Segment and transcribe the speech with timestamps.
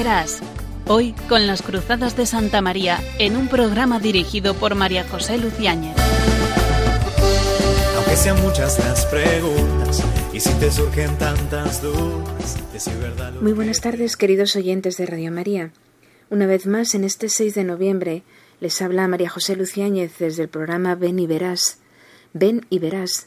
[0.00, 0.40] verás.
[0.86, 5.94] Hoy con las Cruzadas de Santa María en un programa dirigido por María José Luciáñez.
[7.96, 10.02] Aunque sean muchas las preguntas
[10.32, 15.04] y si te surgen tantas dudas, decir verdad lo Muy buenas tardes, queridos oyentes de
[15.04, 15.70] Radio María.
[16.30, 18.22] Una vez más, en este 6 de noviembre,
[18.58, 21.76] les habla María José Luciáñez desde el programa Ven y Verás.
[22.32, 23.26] Ven y Verás,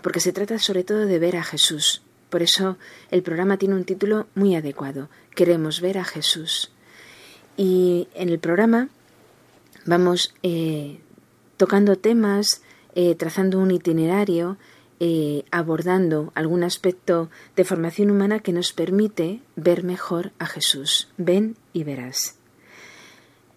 [0.00, 2.04] porque se trata sobre todo de ver a Jesús.
[2.34, 2.78] Por eso
[3.12, 5.08] el programa tiene un título muy adecuado.
[5.34, 6.70] Queremos ver a Jesús.
[7.56, 8.88] Y en el programa
[9.84, 11.00] vamos eh,
[11.56, 12.62] tocando temas,
[12.94, 14.56] eh, trazando un itinerario,
[15.00, 21.08] eh, abordando algún aspecto de formación humana que nos permite ver mejor a Jesús.
[21.16, 22.36] Ven y verás.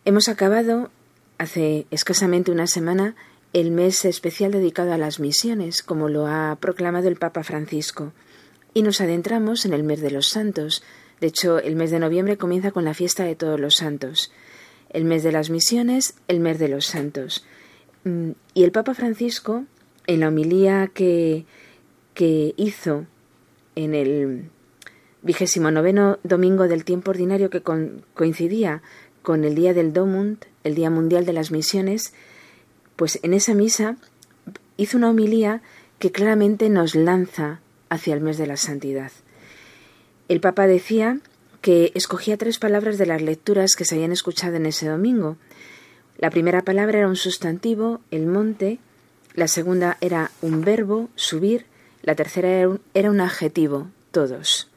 [0.03, 0.89] Hemos acabado
[1.37, 3.15] hace escasamente una semana
[3.53, 8.13] el mes especial dedicado a las misiones, como lo ha proclamado el Papa Francisco,
[8.73, 10.83] y nos adentramos en el mes de los santos.
[11.19, 14.31] De hecho, el mes de noviembre comienza con la fiesta de todos los santos.
[14.89, 17.45] El mes de las misiones, el mes de los santos.
[18.03, 19.65] Mm, Y el Papa Francisco,
[20.05, 21.45] en la homilía que,
[22.13, 23.05] que hizo
[23.75, 24.49] en el
[25.21, 28.81] vigésimo noveno domingo del tiempo ordinario que coincidía
[29.21, 32.13] con el día del Domund, el Día Mundial de las Misiones,
[32.95, 33.97] pues en esa misa
[34.77, 35.61] hizo una homilía
[35.99, 37.59] que claramente nos lanza
[37.89, 39.11] hacia el mes de la santidad.
[40.27, 41.19] El Papa decía
[41.61, 45.37] que escogía tres palabras de las lecturas que se habían escuchado en ese domingo.
[46.17, 48.79] La primera palabra era un sustantivo, el monte,
[49.35, 51.65] la segunda era un verbo, subir,
[52.01, 52.49] la tercera
[52.93, 54.69] era un, adjetivo, todos.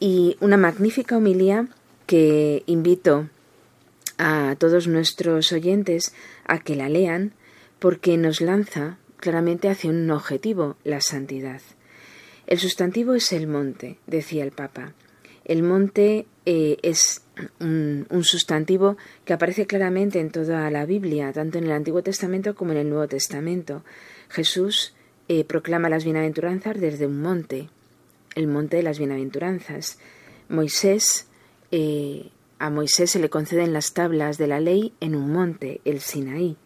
[0.00, 1.68] Y una magnífica homilía
[2.06, 3.28] que invito
[4.18, 6.12] a todos nuestros oyentes
[6.44, 7.32] a que la lean
[7.78, 11.60] porque nos lanza claramente hacia un objetivo, la santidad.
[12.48, 14.94] El sustantivo es el monte, decía el Papa.
[15.44, 17.20] El monte eh, es
[17.60, 22.72] un, sustantivo que aparece claramente en toda la Biblia, tanto en el Antiguo Testamento como
[22.72, 23.84] en el Nuevo Testamento.
[24.30, 24.94] Jesús
[25.28, 27.68] eh, proclama las bienaventuranzas desde un monte,
[28.34, 29.98] el monte de las bienaventuranzas.
[30.48, 31.26] Moisés,
[31.70, 36.00] eh, a Moisés se le conceden las tablas de la ley en un monte, el
[36.00, 36.56] Sinaí.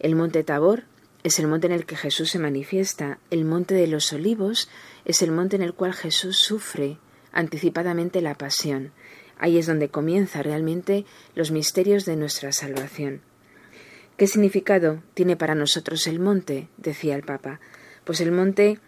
[0.00, 0.82] El monte Tabor
[1.22, 3.20] es el monte en el que Jesús se manifiesta.
[3.30, 4.68] El monte de los olivos
[5.04, 6.98] es el monte en el cual Jesús sufre
[7.32, 8.92] anticipadamente la pasión.
[9.38, 11.04] Ahí es donde comienza realmente
[11.34, 13.22] los misterios de nuestra salvación.
[14.16, 16.68] ¿Qué significado tiene para nosotros el monte?
[16.76, 17.60] decía el Papa.
[18.04, 18.78] Pues el monte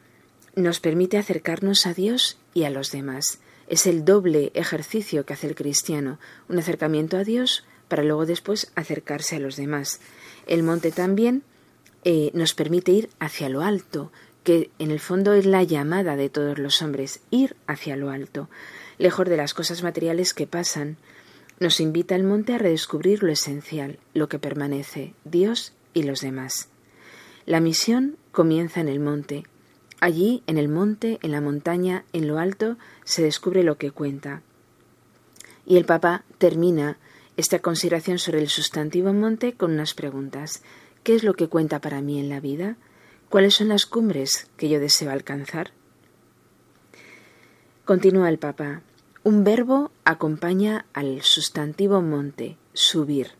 [0.54, 3.41] nos permite acercarnos a Dios y a los demás.
[3.66, 8.70] Es el doble ejercicio que hace el cristiano, un acercamiento a Dios para luego después
[8.75, 10.00] acercarse a los demás.
[10.46, 11.42] El monte también
[12.04, 14.12] eh, nos permite ir hacia lo alto,
[14.44, 18.49] que en el fondo es la llamada de todos los hombres, ir hacia lo alto,
[18.99, 20.99] lejos de las cosas materiales que pasan.
[21.59, 26.69] Nos invita el monte a redescubrir lo esencial, lo que permanece, Dios y los demás.
[27.47, 29.44] La misión comienza en el monte.
[30.00, 34.43] Allí, en el monte, en la montaña, en lo alto, se descubre lo que cuenta.
[35.66, 36.99] Y el Papa termina
[37.38, 40.62] esta consideración sobre el sustantivo monte con unas preguntas.
[41.03, 42.76] ¿Qué es lo que cuenta para mí en la vida?
[43.34, 45.72] ¿Cuáles son las cumbres que yo deseo alcanzar?
[47.84, 48.82] Continúa el Papa.
[49.24, 53.32] Un verbo acompaña al sustantivo monte, subir.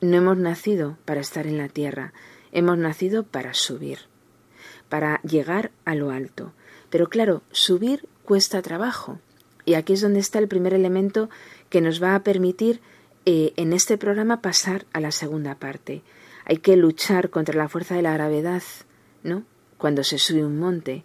[0.00, 2.12] No hemos nacido para estar en la tierra,
[2.50, 3.98] hemos nacido para subir,
[4.88, 6.52] para llegar a lo alto.
[6.90, 9.20] Pero claro, subir cuesta trabajo.
[9.64, 11.30] Y aquí es donde está el primer elemento
[11.68, 12.80] que nos va a permitir
[13.26, 16.02] eh, en este programa pasar a la segunda parte.
[16.46, 18.64] Hay que luchar contra la fuerza de la gravedad,
[19.24, 19.44] ¿no?
[19.76, 21.02] Cuando se sube un monte.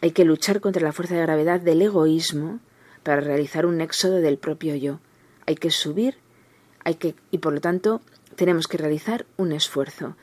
[0.00, 2.60] Hay que luchar contra la fuerza de gravedad del egoísmo
[3.02, 5.00] para realizar un éxodo del propio yo.
[5.46, 6.16] Hay que subir,
[6.84, 8.00] hay que y por lo tanto
[8.36, 10.16] tenemos que realizar un esfuerzo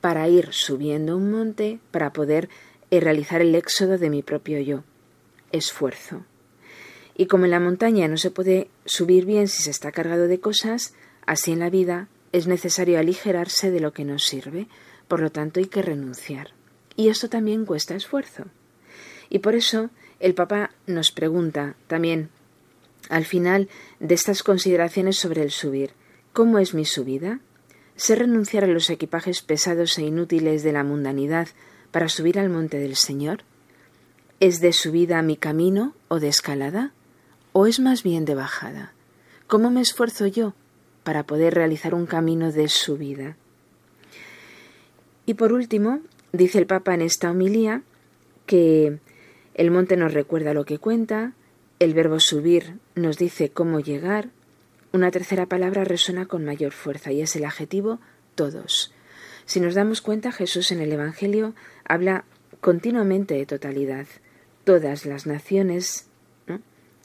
[0.00, 2.48] para ir subiendo un monte para poder
[2.90, 4.84] eh, realizar el éxodo de mi propio yo.
[5.52, 6.24] Esfuerzo.
[7.16, 10.40] Y como en la montaña no se puede subir bien si se está cargado de
[10.40, 10.94] cosas,
[11.26, 14.68] así en la vida es necesario aligerarse de lo que nos sirve,
[15.08, 16.57] por lo tanto hay que renunciar.
[16.98, 18.46] Y esto también cuesta esfuerzo.
[19.30, 22.28] Y por eso el Papa nos pregunta también
[23.08, 23.68] al final
[24.00, 25.92] de estas consideraciones sobre el subir,
[26.32, 27.38] ¿cómo es mi subida?
[27.94, 31.46] ¿Sé renunciar a los equipajes pesados e inútiles de la mundanidad
[31.92, 33.44] para subir al monte del Señor?
[34.40, 36.92] ¿Es de subida mi camino o de escalada?
[37.52, 38.92] ¿O es más bien de bajada?
[39.46, 40.52] ¿Cómo me esfuerzo yo
[41.04, 43.36] para poder realizar un camino de subida?
[45.26, 46.00] Y por último,
[46.32, 47.82] dice el Papa en esta homilía,
[48.46, 48.98] que
[49.54, 51.32] el monte nos recuerda lo que cuenta,
[51.78, 54.30] el verbo subir nos dice cómo llegar,
[54.92, 58.00] una tercera palabra resuena con mayor fuerza y es el adjetivo
[58.34, 58.92] todos.
[59.44, 61.54] Si nos damos cuenta, Jesús en el Evangelio
[61.84, 62.24] habla
[62.60, 64.06] continuamente de totalidad.
[64.64, 66.06] Todas las naciones,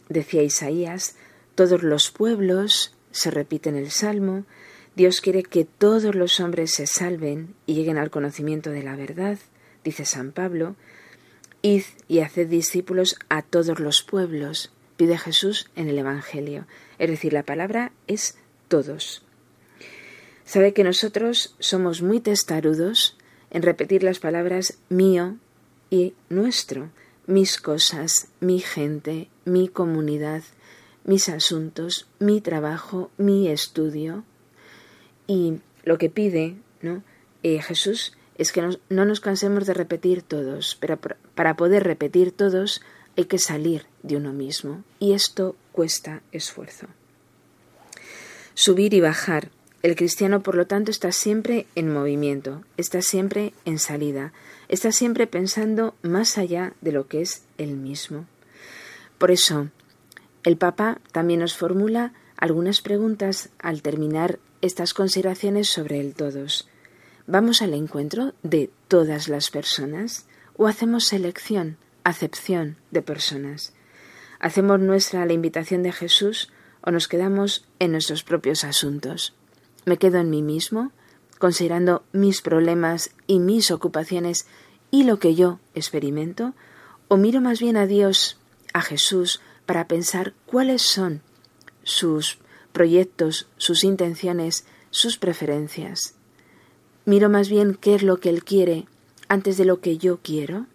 [0.10, 1.16] decía Isaías,
[1.56, 4.46] todos los pueblos, se repite en el Salmo,
[4.96, 9.40] Dios quiere que todos los hombres se salven y lleguen al conocimiento de la verdad,
[9.84, 10.76] dice San Pablo,
[11.64, 16.68] id y haced discípulos a todos los pueblos, pide Jesús en el Evangelio.
[17.00, 18.38] Es decir, la palabra es
[18.68, 19.24] todos.
[20.46, 23.18] Sabe que nosotros somos muy testarudos
[23.50, 25.38] en repetir las palabras mío
[25.90, 26.92] y nuestro,
[27.26, 30.44] mis cosas, mi gente, mi comunidad,
[31.06, 34.24] mis asuntos, mi trabajo, mi estudio.
[35.28, 37.04] Y lo que pide ¿no?
[37.42, 41.00] Eh, Jesús es que no nos cansemos de repetir todos, pero
[41.36, 42.82] para poder repetir todos
[43.18, 46.88] hay que salir de uno mismo y esto cuesta esfuerzo.
[48.54, 49.50] Subir y bajar.
[49.82, 54.32] El cristiano, por lo tanto, está siempre en movimiento, está siempre en salida,
[54.70, 58.26] está siempre pensando más allá de lo que es él mismo.
[59.18, 59.70] Por eso,
[60.44, 66.68] el Papa también nos formula algunas preguntas al terminar estas consideraciones sobre el todos.
[67.28, 70.26] ¿Vamos al encuentro de todas las personas
[70.56, 73.74] o hacemos selección acepción de personas.
[74.40, 76.52] ¿Hacemos nuestra la invitación de Jesús
[76.82, 79.34] o nos quedamos en nuestros propios asuntos?
[79.86, 80.92] ¿Me quedo en mí mismo,
[81.40, 84.48] considerando mis problemas y mis ocupaciones
[84.92, 86.54] y lo que yo experimento?
[87.08, 88.38] ¿O miro más bien a Dios,
[88.74, 91.22] a Jesús, para pensar cuáles son
[91.84, 92.38] sus
[92.74, 96.16] proyectos, sus intenciones, sus preferencias?
[97.06, 98.86] ¿Miro más bien qué es lo que Él quiere
[99.30, 100.66] antes de lo que yo quiero?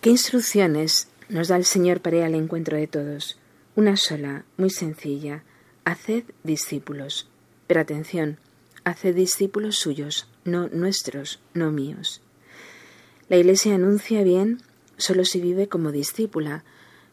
[0.00, 3.38] ¿Qué instrucciones nos da el Señor para al encuentro de todos?
[3.74, 5.42] Una sola, muy sencilla.
[5.84, 7.28] Haced discípulos.
[7.66, 8.38] Pero atención,
[8.84, 12.20] haced discípulos suyos, no nuestros, no míos.
[13.28, 14.62] La Iglesia anuncia bien
[14.96, 16.64] solo si vive como discípula.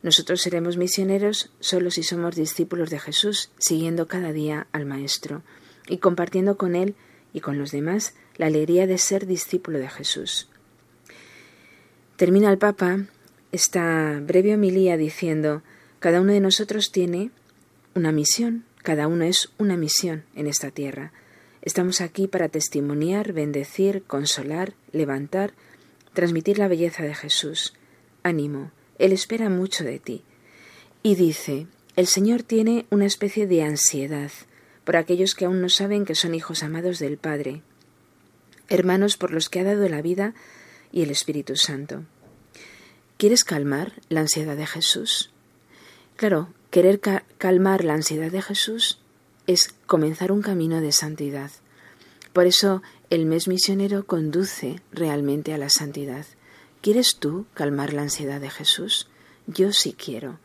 [0.03, 5.41] Nosotros seremos misioneros solo si somos discípulos de Jesús, siguiendo cada día al Maestro
[5.88, 6.95] y compartiendo con Él
[7.33, 10.50] y con los demás la alegría de ser discípulo de Jesús.
[12.17, 13.05] Termina el Papa
[13.53, 15.61] esta breve homilía diciendo,
[16.00, 17.31] cada uno de nosotros tiene
[17.95, 21.13] una misión, cada uno es una misión en esta tierra.
[21.61, 25.53] Estamos aquí para testimoniar, bendecir, consolar, levantar,
[26.13, 27.73] transmitir la belleza de Jesús.
[28.21, 30.24] Ánimo, Él espera mucho de ti.
[31.01, 34.31] Y dice, el Señor tiene una especie de ansiedad
[34.84, 37.62] por aquellos que aún no saben que son hijos amados del Padre,
[38.69, 40.34] hermanos por los que ha dado la vida
[40.92, 42.04] y el Espíritu Santo.
[43.18, 45.31] ¿Quieres calmar la ansiedad de Jesús?
[46.16, 47.00] Claro, querer
[47.38, 49.00] calmar la ansiedad de Jesús
[49.48, 51.51] es comenzar un camino de santidad.
[52.34, 56.25] Por eso el mes misionero conduce realmente a la santidad.
[56.83, 59.07] ¿Quieres tú calmar la ansiedad de Jesús?
[59.47, 60.40] Yo sí quiero.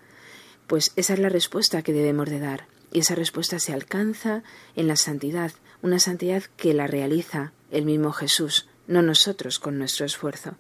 [0.69, 2.69] Pues esa es la respuesta que debemos de dar.
[2.93, 4.45] Y esa respuesta se alcanza
[4.77, 5.51] en la santidad,
[5.83, 10.55] una santidad que la realiza el mismo Jesús, no nosotros con nuestro esfuerzo.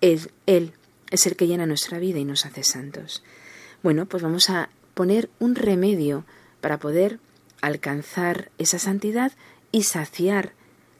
[0.00, 0.74] Él, él
[1.10, 3.24] es el que llena nuestra vida y nos hace santos.
[3.82, 6.24] Bueno, pues vamos a poner un remedio
[6.60, 7.18] para poder
[7.62, 9.32] alcanzar esa santidad
[9.72, 10.52] y saciar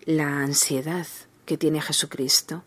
[0.04, 1.06] la ansiedad
[1.44, 2.64] que tiene Jesucristo.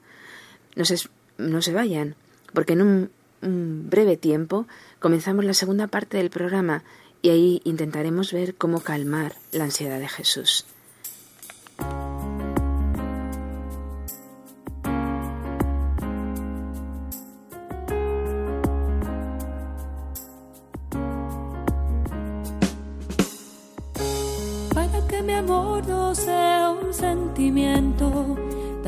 [0.78, 0.96] No se,
[1.40, 2.16] no se vayan,
[2.54, 3.10] porque en un,
[3.42, 4.68] un breve tiempo
[5.00, 6.84] comenzamos la segunda parte del programa
[7.22, 10.66] y ahí intentaremos ver cómo calmar la ansiedad de Jesús.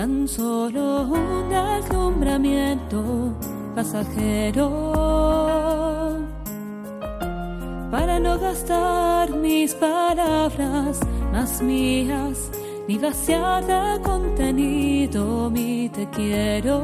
[0.02, 3.36] Tan solo un deslumbramiento
[3.76, 4.68] pasajero.
[7.92, 11.00] Para no gastar mis palabras
[11.32, 12.50] más mías,
[12.88, 16.80] ni vaciar de contenido mi te quiero.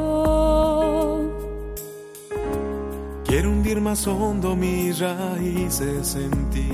[3.26, 6.70] Quiero hundir más hondo mis raíces en ti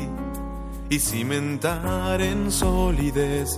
[0.89, 3.57] y cimentar en solidez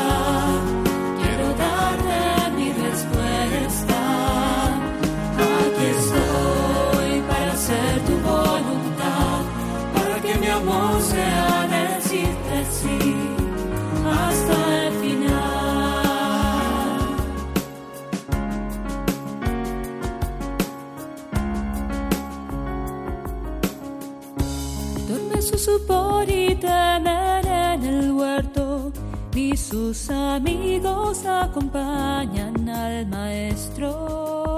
[25.87, 28.91] por y temer en el huerto,
[29.35, 34.57] ni sus amigos acompañan al maestro.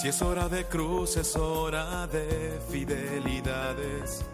[0.00, 4.24] Si es hora de cruz, es hora de fidelidades,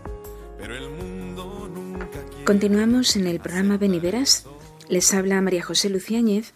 [0.58, 2.44] pero el mundo nunca quiere...
[2.44, 4.46] Continuamos en el programa Beniveras.
[4.88, 6.54] Les habla María José Luciáñez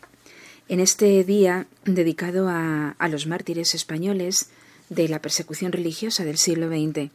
[0.68, 4.48] en este día dedicado a, a los mártires españoles
[4.88, 7.10] de la persecución religiosa del siglo XX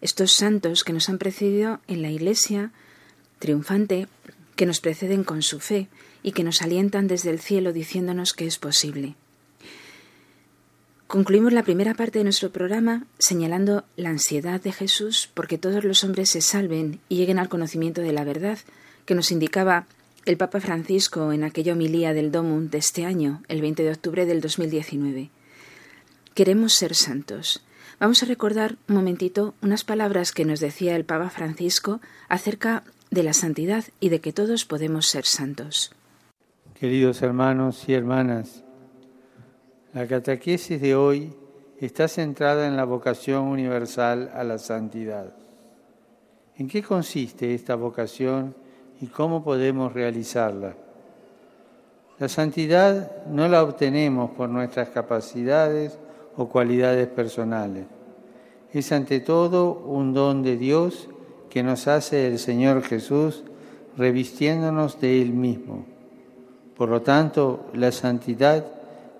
[0.00, 2.72] estos santos que nos han precedido en la Iglesia
[3.38, 4.06] triunfante,
[4.56, 5.88] que nos preceden con su fe
[6.22, 9.14] y que nos alientan desde el cielo diciéndonos que es posible.
[11.06, 16.04] Concluimos la primera parte de nuestro programa señalando la ansiedad de Jesús porque todos los
[16.04, 18.58] hombres se salven y lleguen al conocimiento de la verdad,
[19.06, 19.86] que nos indicaba
[20.24, 24.26] el Papa Francisco en aquella homilía del Domum de este año, el 20 de octubre
[24.26, 25.30] del 2019.
[26.34, 27.60] Queremos ser santos.
[28.00, 33.22] Vamos a recordar un momentito unas palabras que nos decía el Papa Francisco acerca de
[33.22, 35.92] la santidad y de que todos podemos ser santos.
[36.72, 38.64] Queridos hermanos y hermanas,
[39.92, 41.34] la catequesis de hoy
[41.78, 45.34] está centrada en la vocación universal a la santidad.
[46.56, 48.54] ¿En qué consiste esta vocación
[49.02, 50.74] y cómo podemos realizarla?
[52.18, 55.98] La santidad no la obtenemos por nuestras capacidades,
[56.40, 57.84] o cualidades personales.
[58.72, 61.10] Es ante todo un don de Dios
[61.50, 63.44] que nos hace el Señor Jesús
[63.98, 65.84] revistiéndonos de Él mismo.
[66.78, 68.64] Por lo tanto, la santidad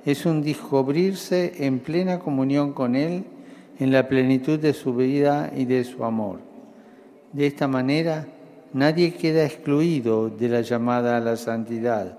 [0.06, 3.24] es un descubrirse en plena comunión con Él
[3.78, 6.38] en la plenitud de su vida y de su amor.
[7.34, 8.28] De esta manera,
[8.72, 12.18] nadie queda excluido de la llamada a la santidad,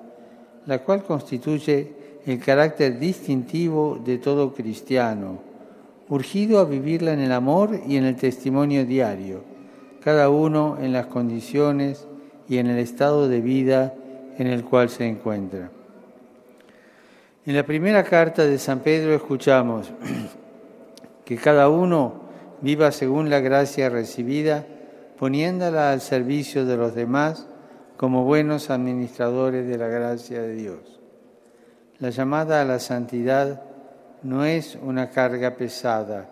[0.68, 5.40] la cual constituye el carácter distintivo de todo cristiano,
[6.10, 9.44] urgido a vivirla en el amor y en el testimonio diario,
[10.04, 12.08] cada uno en las condiciones
[12.48, 13.94] y en el estado de vida
[14.38, 15.72] en el cual se encuentra.
[17.46, 19.92] En la primera carta de San Pedro escuchamos
[21.26, 22.22] que cada uno
[22.62, 24.66] viva según la gracia recibida,
[25.18, 27.48] poniéndola al servicio de los demás
[27.98, 31.01] como buenos administradores de la gracia de Dios.
[32.02, 33.62] La llamada a la santidad
[34.24, 36.28] no es una carga pesada,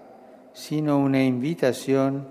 [0.51, 2.27] sino una invitación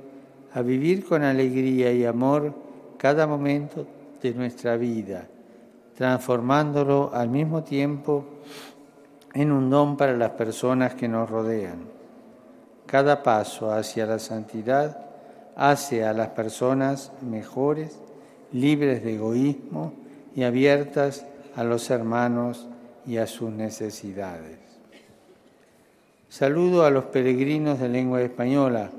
[0.52, 2.52] a vivir con alegría y amor
[2.97, 3.87] cada momento
[4.21, 5.28] de nuestra vida,
[5.97, 8.25] transformándolo al mismo tiempo
[9.35, 11.85] en un don para las personas que nos rodean.
[12.87, 14.99] Cada paso hacia la santidad
[15.54, 18.00] hace a las personas mejores,
[18.50, 19.92] libres de egoísmo
[20.35, 22.67] y abiertas a los hermanos
[23.08, 24.58] y a sus necesidades.
[26.28, 28.90] Saludo a los peregrinos de lengua española,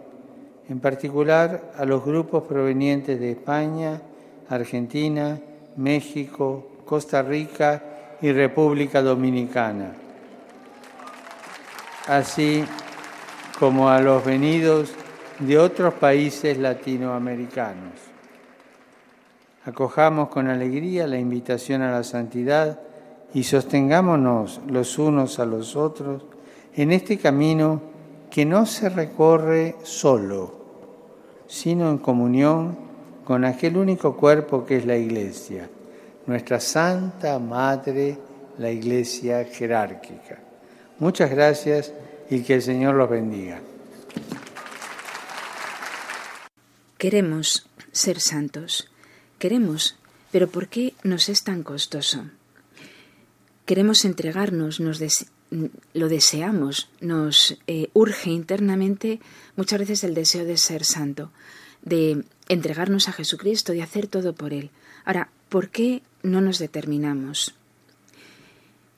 [0.67, 4.01] en particular a los grupos provenientes de España,
[4.49, 5.39] Argentina,
[5.77, 7.83] México, Costa Rica
[8.19, 9.93] y República Dominicana,
[12.07, 12.65] así
[13.59, 14.91] como a los venidos
[15.37, 17.93] de otros países latinoamericanos.
[19.65, 22.88] Acojamos con alegría la invitación a la santidad
[23.33, 26.23] y sostengámonos los unos a los otros
[26.75, 27.81] en este camino
[28.29, 30.53] que no se recorre solo,
[31.47, 32.77] sino en comunión
[33.23, 35.69] con aquel único cuerpo que es la Iglesia,
[36.25, 38.17] nuestra Santa Madre,
[38.57, 40.39] la Iglesia jerárquica.
[40.99, 41.93] Muchas gracias
[42.29, 43.59] y que el Señor los bendiga.
[46.97, 48.91] Queremos ser santos,
[49.37, 49.97] queremos,
[50.31, 52.25] pero ¿por qué nos es tan costoso?
[53.69, 54.99] Queremos entregarnos, nos
[55.93, 59.19] lo deseamos, nos eh, urge internamente
[59.55, 61.31] muchas veces el deseo de ser santo,
[61.83, 64.71] de entregarnos a Jesucristo, de hacer todo por Él.
[65.05, 67.53] Ahora, ¿por qué no nos determinamos?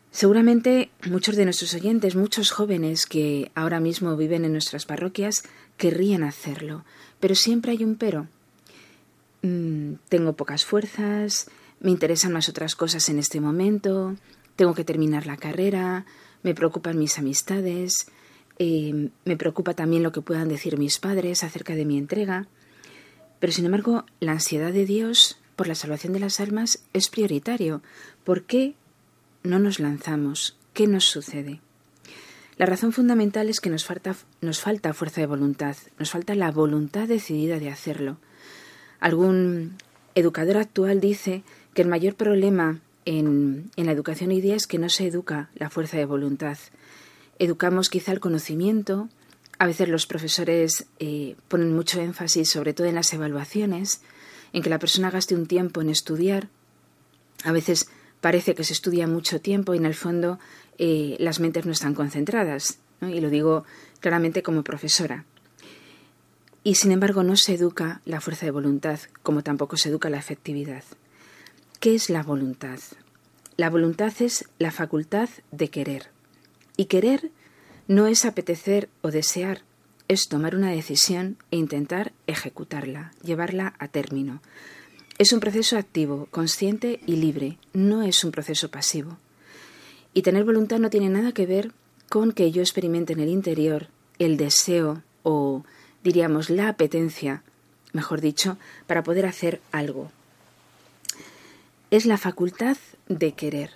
[0.09, 5.43] Seguramente muchos de nuestros oyentes, muchos jóvenes que ahora mismo viven en nuestras parroquias,
[5.75, 6.85] querrían hacerlo,
[7.19, 8.29] pero siempre hay un pero.
[9.41, 11.49] Mm, tengo pocas fuerzas,
[11.81, 14.15] me interesan más otras cosas en este momento,
[14.55, 16.05] tengo que terminar la carrera,
[16.43, 18.07] me preocupan mis amistades,
[18.59, 22.47] eh, me preocupa también lo que puedan decir mis padres acerca de mi entrega.
[23.39, 27.81] Pero sin embargo, la ansiedad de Dios por la salvación de las almas es prioritario.
[28.23, 28.75] ¿Por qué
[29.43, 30.57] no nos lanzamos?
[30.73, 31.59] ¿Qué nos sucede?
[32.57, 36.51] La razón fundamental es que nos falta, nos falta fuerza de voluntad, nos falta la
[36.51, 38.17] voluntad decidida de hacerlo.
[38.99, 39.77] Algún
[40.13, 41.43] educador actual dice
[41.73, 45.69] que el mayor problema en, la educación hoy día es que no se educa la
[45.69, 46.57] fuerza de voluntad.
[47.39, 49.09] Educamos quizá el conocimiento,
[49.57, 54.01] a veces los profesores eh, ponen mucho énfasis, sobre todo en las evaluaciones,
[54.53, 56.49] en que la persona gaste un tiempo en estudiar.
[57.43, 57.89] A veces
[58.21, 60.39] parece que se estudia mucho tiempo y en el fondo
[60.77, 62.79] eh, las mentes no están concentradas.
[63.01, 63.65] Y lo digo
[63.99, 65.25] claramente como profesora.
[66.63, 70.19] Y sin embargo no se educa la fuerza de voluntad, como tampoco se educa la
[70.19, 70.83] efectividad.
[71.81, 72.77] ¿Qué es la voluntad?
[73.57, 76.11] La voluntad es la facultad de querer.
[76.77, 77.31] Y querer
[77.87, 79.63] no es apetecer o desear,
[80.07, 84.43] es tomar una decisión e intentar ejecutarla, llevarla a término.
[85.17, 89.17] Es un proceso activo, consciente y libre, no es un proceso pasivo.
[90.13, 91.71] Y tener voluntad no tiene nada que ver
[92.09, 93.87] con que yo experimente en el interior
[94.19, 95.65] el deseo o,
[96.03, 97.41] diríamos, la apetencia,
[97.91, 100.11] mejor dicho, para poder hacer algo,
[101.91, 102.77] es la facultad
[103.09, 103.71] de querer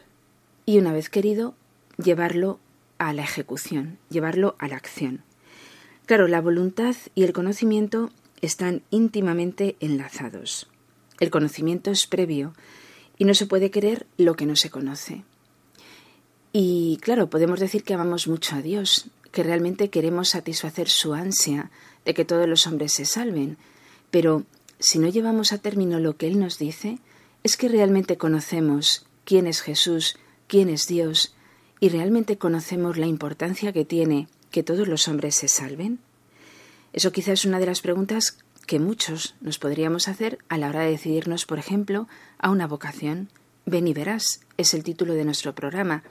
[0.65, 1.53] y una vez querido,
[1.97, 2.59] llevarlo
[2.97, 5.21] a la ejecución, llevarlo a la acción.
[6.05, 8.09] Claro, la voluntad y el conocimiento
[8.41, 10.67] están íntimamente enlazados.
[11.19, 12.53] El conocimiento es previo
[13.17, 15.23] y no se puede querer lo que no se conoce.
[16.53, 21.69] Y claro, podemos decir que amamos mucho a Dios, que realmente queremos satisfacer su ansia
[22.05, 23.57] de que todos los hombres se salven,
[24.09, 24.43] pero
[24.79, 26.99] si no llevamos a término lo que Él nos dice,
[27.45, 31.35] ¿Es que realmente conocemos quién es Jesús, quién es Dios,
[31.79, 35.99] y realmente conocemos la importancia que tiene que todos los hombres se salven?
[36.91, 40.79] Eso quizás es una de las preguntas que muchos nos podríamos hacer a la hora
[40.79, 42.07] de decidirnos, por ejemplo,
[42.39, 43.29] a una vocación.
[43.67, 46.01] Ven y verás, es el título de nuestro programa.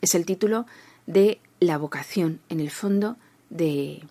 [0.00, 0.66] Es el título
[1.06, 3.18] de la vocación, en el fondo,
[3.50, 4.02] de,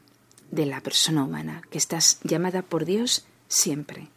[0.52, 4.08] de la persona humana, que estás llamada por Dios siempre.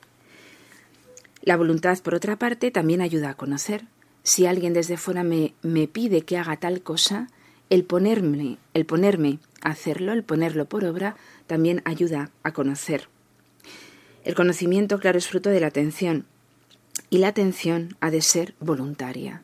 [1.44, 3.84] La voluntad, por otra parte, también ayuda a conocer.
[4.22, 7.28] Si alguien desde fuera me, me pide que haga tal cosa,
[7.68, 13.08] el ponerme, el ponerme a hacerlo, el ponerlo por obra, también ayuda a conocer.
[14.24, 16.24] El conocimiento, claro, es fruto de la atención,
[17.10, 19.42] y la atención ha de ser voluntaria.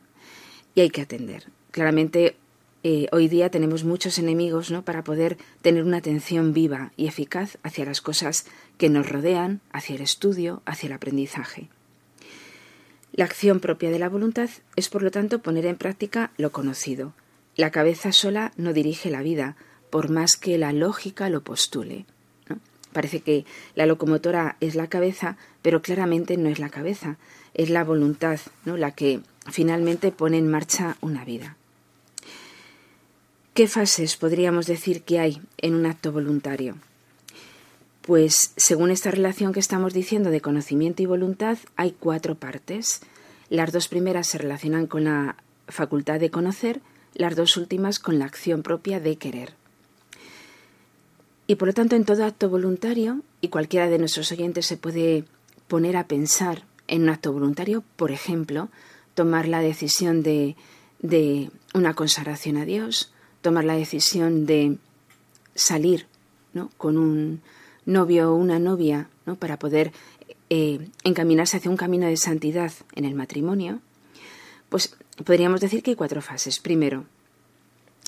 [0.73, 1.49] Y hay que atender.
[1.69, 2.35] Claramente,
[2.83, 4.83] eh, hoy día tenemos muchos enemigos ¿no?
[4.83, 8.47] para poder tener una atención viva y eficaz hacia las cosas
[8.79, 11.69] que nos rodean, hacia el estudio, hacia el aprendizaje.
[13.13, 17.13] La acción propia de la voluntad es, por lo tanto, poner en práctica lo conocido.
[17.55, 19.57] La cabeza sola no dirige la vida,
[19.89, 22.05] por más que la lógica lo postule.
[22.93, 23.45] Parece que
[23.75, 27.17] la locomotora es la cabeza, pero claramente no es la cabeza,
[27.53, 28.77] es la voluntad ¿no?
[28.77, 31.55] la que finalmente pone en marcha una vida.
[33.53, 36.75] ¿Qué fases podríamos decir que hay en un acto voluntario?
[38.01, 43.01] Pues según esta relación que estamos diciendo de conocimiento y voluntad, hay cuatro partes.
[43.49, 45.35] Las dos primeras se relacionan con la
[45.67, 46.81] facultad de conocer,
[47.13, 49.53] las dos últimas con la acción propia de querer.
[51.45, 55.25] Y por lo tanto, en todo acto voluntario, y cualquiera de nuestros oyentes se puede
[55.67, 58.69] poner a pensar en un acto voluntario, por ejemplo,
[59.13, 60.55] tomar la decisión de,
[60.99, 63.11] de una consagración a Dios,
[63.41, 64.77] tomar la decisión de
[65.55, 66.07] salir
[66.53, 66.69] ¿no?
[66.77, 67.41] con un
[67.85, 69.35] novio o una novia ¿no?
[69.35, 69.91] para poder
[70.49, 73.79] eh, encaminarse hacia un camino de santidad en el matrimonio,
[74.69, 76.59] pues podríamos decir que hay cuatro fases.
[76.59, 77.05] Primero,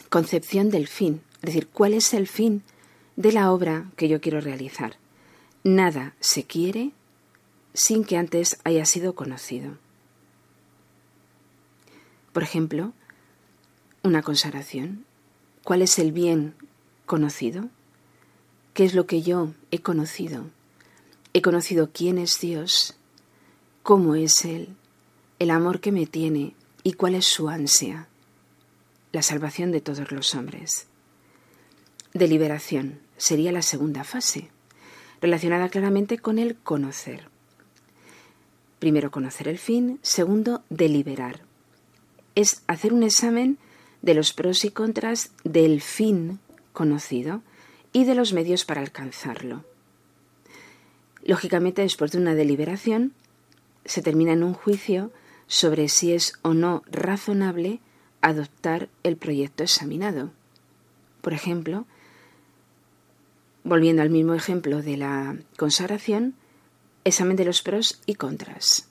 [0.10, 2.64] concepción del fin, Es decir, ¿cuál es el fin
[3.16, 4.98] de la obra que yo quiero realizar?
[5.64, 6.92] Nada se quiere
[7.74, 9.78] sin que antes haya sido conocido.
[12.32, 12.94] Por ejemplo,
[14.04, 15.06] una consagración.
[15.64, 16.56] ¿Cuál es el bien
[17.06, 17.70] conocido?
[18.74, 20.46] ¿Qué es lo que yo he conocido?
[21.34, 22.96] He conocido quién es Dios,
[23.84, 24.70] cómo es Él,
[25.38, 28.08] el amor que me tiene y cuál es su ansia,
[29.12, 30.88] la salvación de todos los hombres.
[32.14, 34.50] Deliberación sería la segunda fase,
[35.22, 37.30] relacionada claramente con el conocer.
[38.80, 40.00] Primero, conocer el fin.
[40.02, 41.42] Segundo, deliberar.
[42.36, 43.58] Es hacer un examen
[44.02, 46.40] de los pros y contras del fin
[46.74, 47.44] conocido
[47.94, 49.64] y de los medios para alcanzarlo.
[51.24, 53.14] Lógicamente, después de una deliberación,
[53.86, 55.12] se termina en un juicio
[55.48, 57.80] sobre si es o no razonable
[58.22, 60.32] adoptar el proyecto examinado.
[61.22, 61.86] Por ejemplo,
[63.64, 66.36] volviendo al mismo ejemplo de la consagración,
[67.04, 68.88] examen de los pros y contras.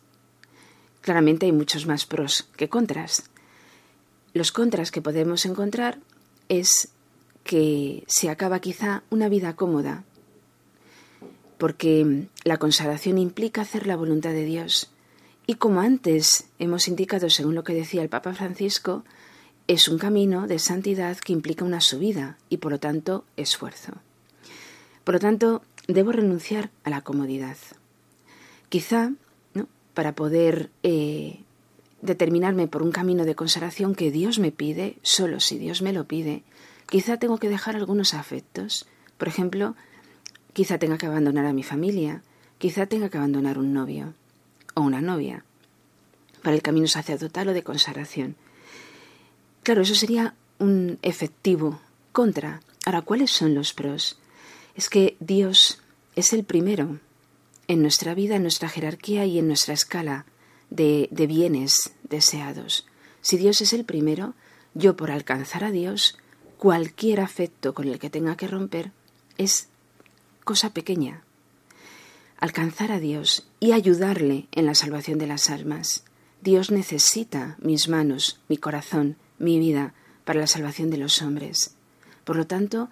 [1.01, 3.25] Claramente hay muchos más pros que contras.
[4.35, 5.99] Los contras que podemos encontrar
[6.49, 6.92] es
[7.45, 10.05] que se acaba quizá una vida cómoda,
[11.59, 14.91] porque la consagración implica hacer la voluntad de Dios.
[15.47, 19.05] Y como antes hemos indicado, según lo que decía el Papa Francisco,
[19.69, 23.93] es un camino de santidad que implica una subida y por lo tanto esfuerzo.
[25.05, 27.57] Por lo tanto, debo renunciar a la comodidad.
[28.69, 29.13] Quizá,
[29.55, 29.69] ¿no?
[29.95, 31.41] para poder eh,
[32.01, 36.07] determinarme por un camino de consagración que Dios me pide, solo si Dios me lo
[36.07, 36.43] pide,
[36.93, 38.85] quizá tengo que dejar algunos afectos.
[39.17, 39.75] Por ejemplo,
[40.53, 42.23] quizá tenga que abandonar a mi familia,
[42.59, 44.13] quizá tenga que abandonar un novio
[44.75, 45.43] o una novia
[46.43, 48.37] para el camino sacerdotal o de consagración.
[49.63, 51.81] Claro, eso sería un efectivo
[52.13, 52.61] contra.
[52.85, 54.19] Ahora, ¿cuáles son los pros?
[54.75, 55.81] Es que Dios
[56.15, 57.01] es el primero
[57.69, 60.27] en nuestra vida, en nuestra jerarquía y en nuestra escala
[60.69, 62.87] de, de bienes deseados.
[63.23, 64.35] Si Dios es el primero,
[64.75, 66.19] yo por alcanzar a Dios,
[66.63, 68.93] cualquier afecto con el que tenga que romper
[69.37, 69.67] es
[70.45, 71.25] cosa pequeña.
[72.39, 76.05] Alcanzar a Dios y ayudarle en la salvación de las almas.
[76.41, 79.93] Dios necesita mis manos, mi corazón, mi vida
[80.25, 81.75] para la salvación de los hombres.
[82.23, 82.89] Por lo tanto,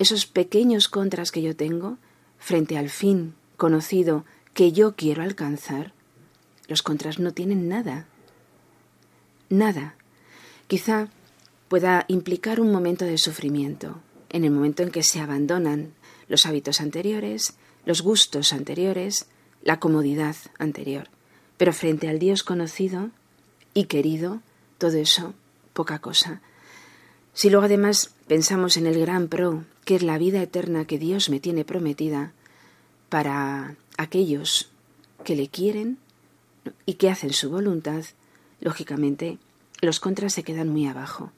[0.00, 1.98] esos pequeños contras que yo tengo
[2.40, 4.24] frente al fin conocido
[4.54, 5.92] que yo quiero alcanzar,
[6.66, 8.08] los contras no tienen nada.
[9.50, 9.94] Nada.
[10.66, 11.10] Quizá
[11.68, 14.00] pueda implicar un momento de sufrimiento,
[14.30, 15.92] en el momento en que se abandonan
[16.28, 19.26] los hábitos anteriores, los gustos anteriores,
[19.62, 21.08] la comodidad anterior.
[21.56, 23.10] Pero frente al Dios conocido
[23.72, 24.40] y querido,
[24.78, 25.34] todo eso,
[25.72, 26.40] poca cosa.
[27.32, 31.28] Si luego además pensamos en el gran pro, que es la vida eterna que Dios
[31.30, 32.32] me tiene prometida,
[33.08, 34.70] para aquellos
[35.24, 35.98] que le quieren
[36.86, 38.04] y que hacen su voluntad,
[38.60, 39.38] lógicamente
[39.80, 41.32] los contras se quedan muy abajo.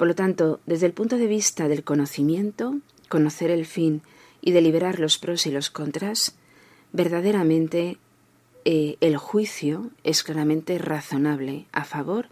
[0.00, 2.78] Por lo tanto, desde el punto de vista del conocimiento,
[3.10, 4.00] conocer el fin
[4.40, 6.36] y deliberar los pros y los contras,
[6.90, 7.98] verdaderamente
[8.64, 12.28] eh, el juicio es claramente razonable a favor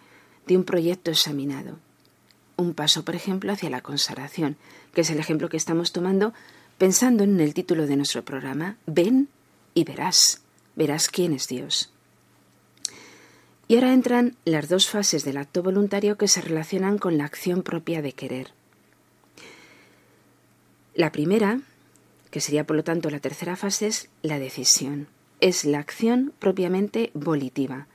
[0.47, 1.79] de un proyecto examinado.
[2.57, 4.57] Un paso, por ejemplo, hacia la consagración,
[4.95, 6.33] que es el ejemplo que estamos tomando
[6.79, 9.29] pensando en el título de nuestro programa, ven
[9.75, 10.41] y verás,
[10.75, 11.93] verás quién es Dios.
[13.69, 17.63] Y ahora entran las dos fases del acto voluntario que se relacionan con la acción
[17.63, 18.53] propia de querer.
[20.95, 21.61] La primera,
[22.31, 25.07] que sería por lo tanto la tercera fase, es la decisión.
[25.41, 27.87] Es la acción propiamente volitiva,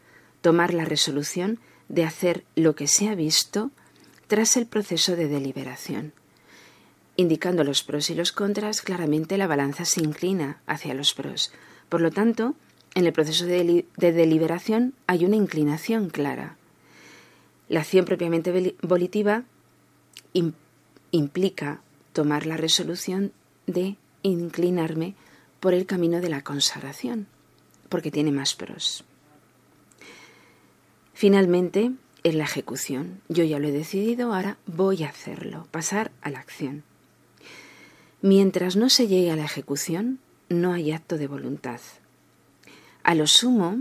[0.41, 1.59] tomar la resolución
[1.89, 3.71] de hacer lo que se ha visto
[4.27, 6.13] tras el proceso de deliberación.
[7.15, 11.51] Indicando los pros y los contras, claramente la balanza se inclina hacia los pros.
[11.89, 12.55] Por lo tanto,
[12.95, 16.57] en el proceso de, deliberación hay una inclinación clara.
[17.69, 19.43] La acción propiamente volitiva
[21.11, 23.31] implica tomar la resolución
[23.65, 25.15] de inclinarme
[25.59, 27.27] por el camino de la consagración,
[27.89, 29.03] porque tiene más pros.
[31.13, 31.91] Finalmente,
[32.23, 33.21] es la ejecución.
[33.29, 36.83] Yo ya lo he decidido, ahora voy a hacerlo, pasar a la acción.
[38.21, 41.79] Mientras no se llegue a la ejecución, no hay acto de voluntad.
[43.03, 43.79] A lo sumo,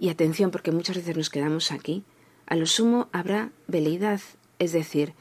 [0.00, 2.02] y atención porque muchas veces nos quedamos aquí,
[2.46, 4.20] a lo sumo habrá veleidad,
[4.58, 5.14] es decir,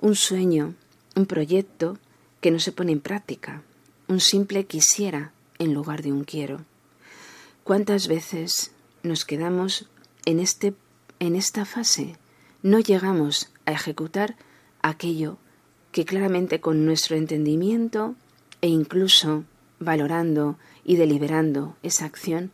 [0.00, 0.74] un sueño,
[1.16, 1.98] un proyecto
[2.40, 3.62] que no se pone en práctica,
[4.08, 6.60] un simple quisiera en lugar de un quiero.
[7.64, 9.88] ¿Cuántas veces nos quedamos
[10.26, 10.74] en, este,
[11.20, 12.16] en esta fase?
[12.62, 14.36] No llegamos a ejecutar
[14.82, 15.38] aquello
[15.92, 18.16] que claramente con nuestro entendimiento
[18.60, 19.44] e incluso
[19.84, 22.50] valorando y deliberando esa acción,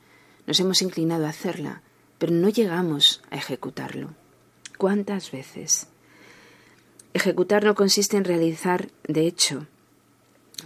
[0.46, 1.82] nos hemos inclinado a hacerla,
[2.18, 4.14] pero no llegamos a ejecutarlo.
[4.76, 5.88] ¿Cuántas veces?
[7.12, 9.66] Ejecutar no consiste en realizar de hecho.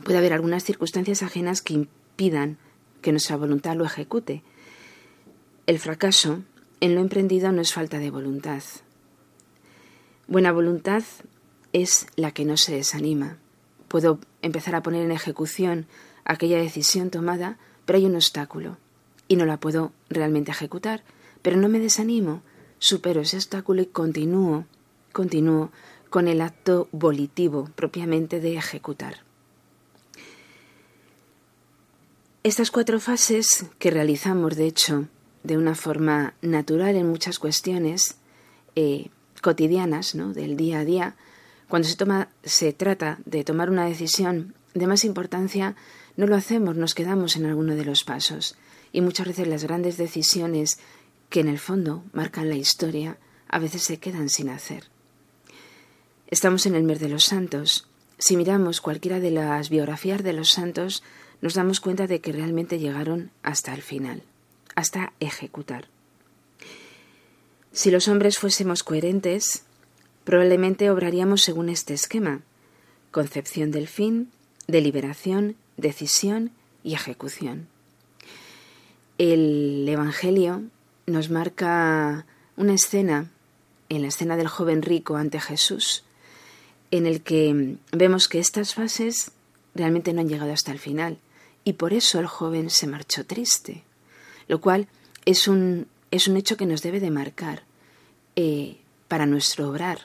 [0.04, 2.58] Puede haber algunas circunstancias ajenas que impidan
[3.02, 4.42] que nuestra voluntad lo ejecute.
[5.66, 6.42] El fracaso
[6.80, 8.62] en lo emprendido no es falta de voluntad.
[10.26, 11.02] Buena voluntad
[11.72, 13.38] es la que no se desanima.
[13.88, 15.86] Puedo empezar a poner en ejecución
[16.24, 18.76] aquella decisión tomada, pero hay un obstáculo
[19.28, 21.02] y no la puedo realmente ejecutar,
[21.42, 22.42] pero no me desanimo,
[22.78, 24.66] supero ese obstáculo y continúo,
[25.12, 25.70] continúo
[26.10, 29.22] con el acto volitivo propiamente de ejecutar.
[32.42, 35.08] Estas cuatro fases que realizamos, de hecho,
[35.42, 38.16] de una forma natural en muchas cuestiones
[38.76, 39.08] eh,
[39.40, 40.32] cotidianas, ¿no?
[40.32, 41.16] del día a día,
[41.68, 45.74] cuando se, toma, se trata de tomar una decisión de más importancia,
[46.16, 48.56] no lo hacemos, nos quedamos en alguno de los pasos.
[48.92, 50.78] Y muchas veces las grandes decisiones
[51.28, 54.84] que en el fondo marcan la historia a veces se quedan sin hacer.
[56.28, 57.88] Estamos en el mes de los santos.
[58.18, 61.02] Si miramos cualquiera de las biografías de los santos,
[61.40, 64.22] nos damos cuenta de que realmente llegaron hasta el final,
[64.74, 65.88] hasta ejecutar.
[67.72, 69.64] Si los hombres fuésemos coherentes,
[70.22, 72.42] probablemente obraríamos según este esquema
[73.10, 74.30] concepción del fin,
[74.66, 76.50] deliberación, decisión
[76.82, 77.68] y ejecución.
[79.18, 80.62] El Evangelio
[81.06, 83.30] nos marca una escena,
[83.88, 86.04] en la escena del joven rico ante Jesús,
[86.90, 89.32] en el que vemos que estas fases
[89.74, 91.18] realmente no han llegado hasta el final
[91.64, 93.84] y por eso el joven se marchó triste,
[94.48, 94.86] lo cual
[95.24, 97.64] es un, es un hecho que nos debe de marcar
[98.36, 100.02] eh, para nuestro obrar,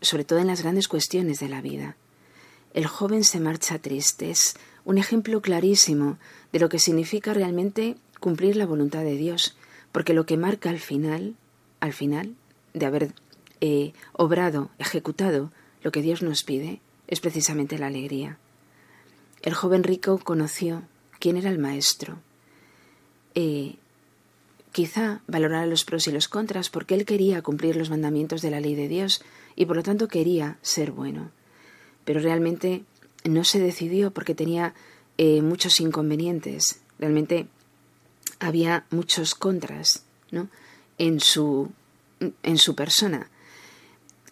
[0.00, 1.96] sobre todo en las grandes cuestiones de la vida.
[2.74, 6.18] El joven se marcha triste, es un ejemplo clarísimo
[6.52, 9.56] de lo que significa realmente cumplir la voluntad de Dios,
[9.92, 11.34] porque lo que marca al final,
[11.80, 12.34] al final
[12.72, 13.12] de haber
[13.60, 18.38] eh, obrado, ejecutado lo que Dios nos pide, es precisamente la alegría.
[19.42, 20.82] El joven rico conoció
[21.18, 22.18] quién era el maestro.
[23.34, 23.76] Eh,
[24.72, 28.60] quizá valorara los pros y los contras porque él quería cumplir los mandamientos de la
[28.60, 29.22] ley de Dios
[29.54, 31.30] y por lo tanto quería ser bueno
[32.04, 32.84] pero realmente
[33.24, 34.74] no se decidió porque tenía
[35.18, 36.80] eh, muchos inconvenientes.
[36.98, 37.48] Realmente
[38.38, 40.48] había muchos contras ¿no?
[40.98, 41.70] en, su,
[42.42, 43.30] en su persona.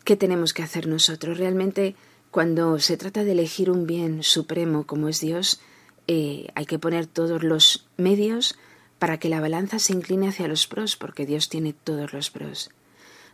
[0.05, 1.39] ¿Qué tenemos que hacer nosotros?
[1.39, 1.95] Realmente,
[2.31, 5.61] cuando se trata de elegir un bien supremo como es Dios,
[6.09, 8.57] eh, hay que poner todos los medios
[8.99, 12.71] para que la balanza se incline hacia los pros, porque Dios tiene todos los pros.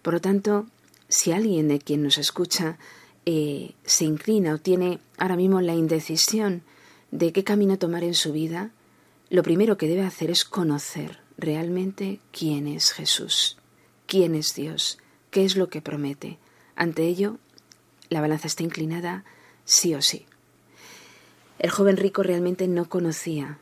[0.03, 0.67] Por lo tanto,
[1.09, 2.79] si alguien de quien nos escucha
[3.31, 6.63] eh, se inclina o tiene ahora mismo la indecisión
[7.11, 8.71] de qué camino tomar en su vida,
[9.29, 13.59] lo primero que debe hacer es conocer realmente quién es Jesús,
[14.07, 14.97] quién es Dios,
[15.31, 16.39] qué es lo que promete.
[16.75, 17.37] Ante ello,
[18.09, 19.27] la balanza está inclinada
[19.67, 20.25] sí o sí.
[21.59, 23.59] El joven rico realmente no conocía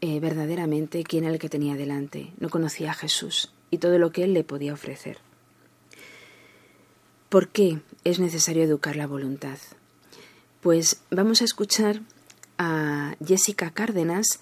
[0.00, 4.12] eh, verdaderamente quién era el que tenía delante, no conocía a Jesús y todo lo
[4.12, 5.18] que él le podía ofrecer.
[7.28, 9.58] ¿Por qué es necesario educar la voluntad?
[10.62, 12.00] Pues vamos a escuchar
[12.56, 14.40] a Jessica Cárdenas,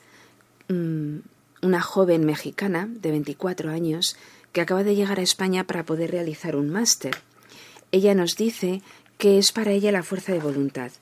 [0.69, 1.17] mm,
[1.63, 4.17] una joven mexicana de 24 años
[4.53, 7.17] que acaba de llegar a España para poder realizar un máster.
[7.91, 8.83] Ella nos dice
[9.19, 10.93] que es para ella la fuerza de voluntad.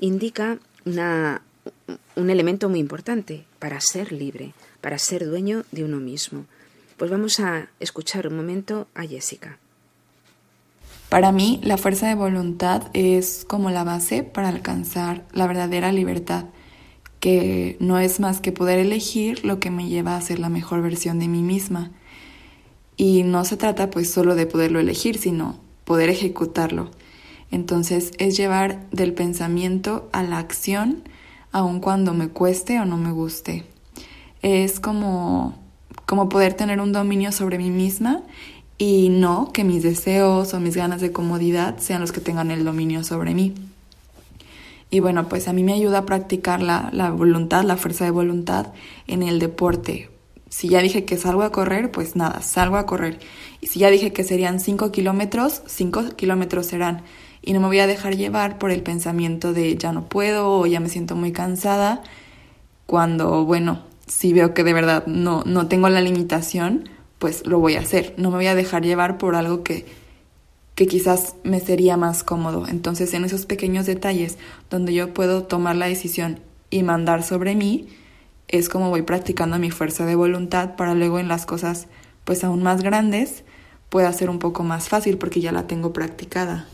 [0.00, 6.46] Indica un elemento muy importante para ser libre, para ser dueño de uno mismo.
[6.96, 9.58] Pues vamos a escuchar un momento a Jessica.
[11.08, 16.46] Para mí, la fuerza de voluntad es como la base para alcanzar la verdadera libertad,
[17.20, 20.82] que no es más que poder elegir lo que me lleva a ser la mejor
[20.82, 21.92] versión de mí misma.
[22.96, 26.90] Y no se trata pues solo de poderlo elegir, sino poder ejecutarlo.
[27.52, 31.04] Entonces es llevar del pensamiento a la acción,
[31.52, 33.64] aun cuando me cueste o no me guste.
[34.42, 35.56] Es como,
[36.04, 38.22] como poder tener un dominio sobre mí misma
[38.78, 42.64] y no que mis deseos o mis ganas de comodidad sean los que tengan el
[42.64, 43.54] dominio sobre mí.
[44.90, 48.10] Y bueno, pues a mí me ayuda a practicar la, la, voluntad, la fuerza de
[48.10, 48.72] voluntad
[49.06, 50.10] en el deporte.
[50.48, 53.18] Si ya dije que salgo a correr, pues nada, salgo a correr.
[53.60, 57.02] Y si ya dije que serían 5 kilómetros, 5 kilómetros serán.
[57.42, 60.66] Y no me voy a dejar llevar por el pensamiento de ya no puedo o
[60.66, 62.02] ya me siento muy cansada,
[62.86, 67.74] cuando, bueno, si veo que de verdad no, no tengo la limitación, pues lo voy
[67.74, 68.14] a hacer.
[68.16, 69.86] No me voy a dejar llevar por algo que,
[70.74, 72.66] que quizás me sería más cómodo.
[72.68, 74.38] Entonces, en esos pequeños detalles
[74.70, 77.88] donde yo puedo tomar la decisión y mandar sobre mí,
[78.48, 81.88] es como voy practicando mi fuerza de voluntad para luego en las cosas
[82.24, 83.44] pues aún más grandes
[83.88, 86.68] pueda ser un poco más fácil porque ya la tengo practicada.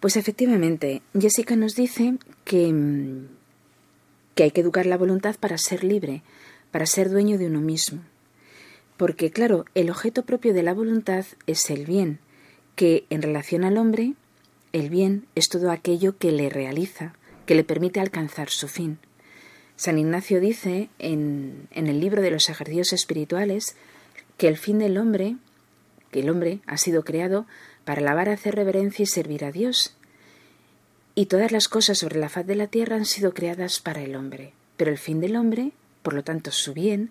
[0.00, 3.24] Pues efectivamente, Jessica nos dice que,
[4.34, 6.22] que hay que educar la voluntad para ser libre,
[6.70, 8.00] para ser dueño de uno mismo.
[8.96, 12.20] Porque, claro, el objeto propio de la voluntad es el bien,
[12.76, 14.14] que en relación al hombre,
[14.72, 17.14] el bien es todo aquello que le realiza,
[17.46, 18.98] que le permite alcanzar su fin.
[19.76, 23.76] San Ignacio dice en, en el libro de los ejercicios espirituales
[24.36, 25.36] que el fin del hombre,
[26.10, 27.46] que el hombre ha sido creado
[27.84, 29.96] para alabar, hacer reverencia y servir a Dios.
[31.16, 34.16] Y todas las cosas sobre la faz de la tierra han sido creadas para el
[34.16, 34.52] hombre.
[34.76, 37.10] Pero el fin del hombre, por lo tanto su bien,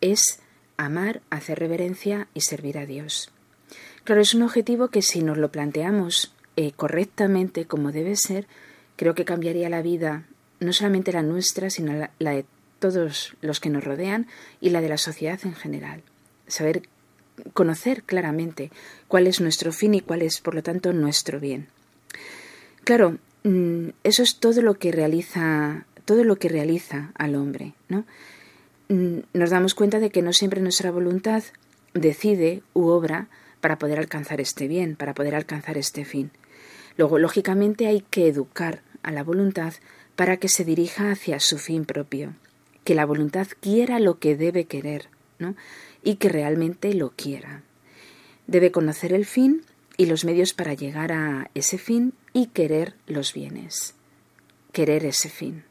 [0.00, 0.40] es
[0.84, 3.30] amar, hacer reverencia y servir a Dios.
[4.04, 8.46] Claro, es un objetivo que si nos lo planteamos eh, correctamente como debe ser,
[8.96, 10.24] creo que cambiaría la vida,
[10.58, 12.44] no solamente la nuestra, sino la, la de
[12.78, 14.26] todos los que nos rodean
[14.60, 16.02] y la de la sociedad en general.
[16.46, 16.82] Saber
[17.54, 18.70] conocer claramente
[19.08, 21.68] cuál es nuestro fin y cuál es, por lo tanto, nuestro bien.
[22.84, 28.04] Claro, mm, eso es todo lo que realiza, todo lo que realiza al hombre, ¿no?
[28.90, 31.44] Mm, nos damos cuenta de que no siempre nuestra voluntad
[31.94, 33.28] decide u obra
[33.60, 36.32] para poder alcanzar este bien, para poder alcanzar este fin.
[36.96, 39.74] Luego, lógicamente, hay que educar a la voluntad
[40.16, 42.34] para que se dirija hacia su fin propio,
[42.82, 45.54] que la voluntad quiera lo que debe querer, ¿no?
[46.02, 47.62] y que realmente lo quiera.
[48.48, 49.62] Debe conocer el fin
[49.98, 53.94] y los medios para llegar a ese fin y querer los bienes.
[54.72, 55.62] Querer ese fin.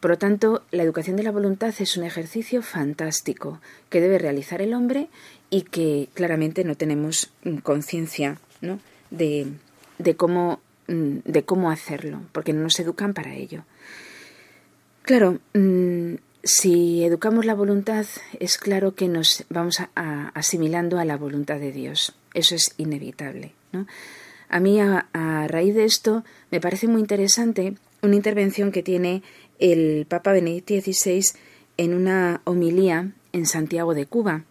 [0.00, 4.62] Por lo tanto, la educación de la voluntad es un ejercicio fantástico que debe realizar
[4.62, 5.08] el hombre
[5.50, 8.78] y que claramente no tenemos mm, conciencia ¿no?
[9.10, 9.48] de,
[9.98, 13.64] de, cómo, mm, de cómo hacerlo, porque no nos educan para ello.
[15.02, 18.06] Claro, mm, si educamos la voluntad,
[18.38, 22.14] es claro que nos vamos asimilando a la voluntad de Dios.
[22.34, 23.52] Eso es inevitable.
[24.48, 25.06] A mí, a,
[25.48, 29.22] raíz de esto, me parece muy interesante una intervención que tiene
[29.58, 31.24] el Papa Benedicto XVI
[31.76, 34.44] en una homilía en Santiago de Cuba,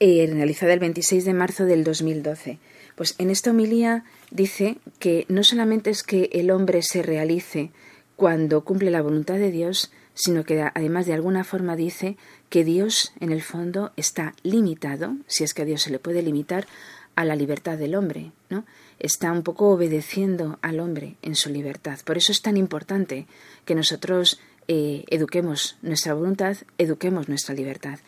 [0.00, 2.58] eh, realizada el 26 de marzo del 2012.
[2.96, 7.70] Pues en esta homilía dice que no solamente es que el hombre se realice
[8.16, 12.16] cuando cumple la voluntad de Dios, sino que además de alguna forma dice
[12.50, 16.22] que Dios en el fondo está limitado, si es que a Dios se le puede
[16.22, 16.66] limitar,
[17.14, 18.64] a la libertad del hombre, ¿no?
[19.02, 21.98] Está un poco obedeciendo al hombre en su libertad.
[22.04, 23.26] Por eso es tan importante
[23.64, 27.98] que nosotros eh, eduquemos nuestra voluntad, eduquemos nuestra libertad.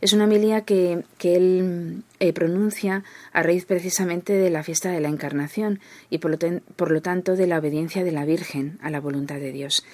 [0.00, 5.00] Es una homilía que, que él eh, pronuncia a raíz precisamente de la fiesta de
[5.00, 6.38] la Encarnación y por lo,
[6.76, 9.84] por lo tanto de la obediencia de la Virgen a la voluntad de Dios.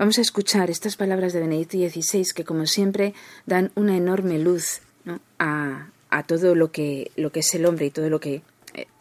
[0.00, 3.14] Vamos a escuchar estas palabras de Benedicto XVI que, como siempre,
[3.46, 4.80] dan una enorme luz
[5.38, 5.86] a,
[6.26, 8.42] todo lo que, lo que es el hombre y todo lo que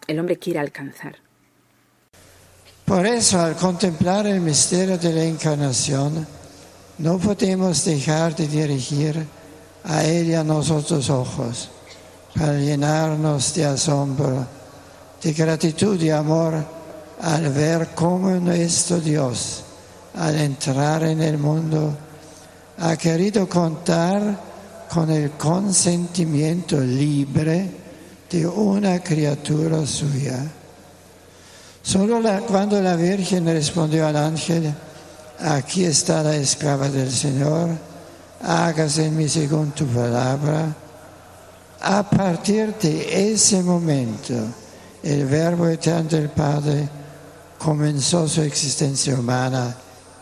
[0.07, 1.15] el hombre quiere alcanzar.
[2.85, 6.25] Por eso, al contemplar el misterio de la encarnación,
[6.99, 9.25] no podemos dejar de dirigir
[9.83, 11.69] a ella nuestros ojos
[12.33, 14.47] para llenarnos de asombro,
[15.21, 16.63] de gratitud y amor
[17.21, 19.63] al ver cómo nuestro Dios
[20.17, 21.95] al entrar en el mundo,
[22.79, 24.39] ha querido contar
[24.89, 27.69] con el consentimiento libre
[28.29, 30.39] de una criatura suya.
[31.81, 34.73] Solo cuando la Virgen respondió al ángel,
[35.39, 37.69] aquí está la esclava del Señor,
[38.41, 40.75] hágase en mí según tu palabra,
[41.79, 44.33] a partir de ese momento
[45.03, 46.89] el Verbo eterno del Padre
[47.57, 49.75] comenzó su existencia humana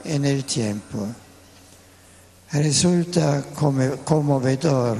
[0.03, 1.07] en el tiempo.
[2.51, 3.43] Resulta
[4.05, 4.97] conmovedor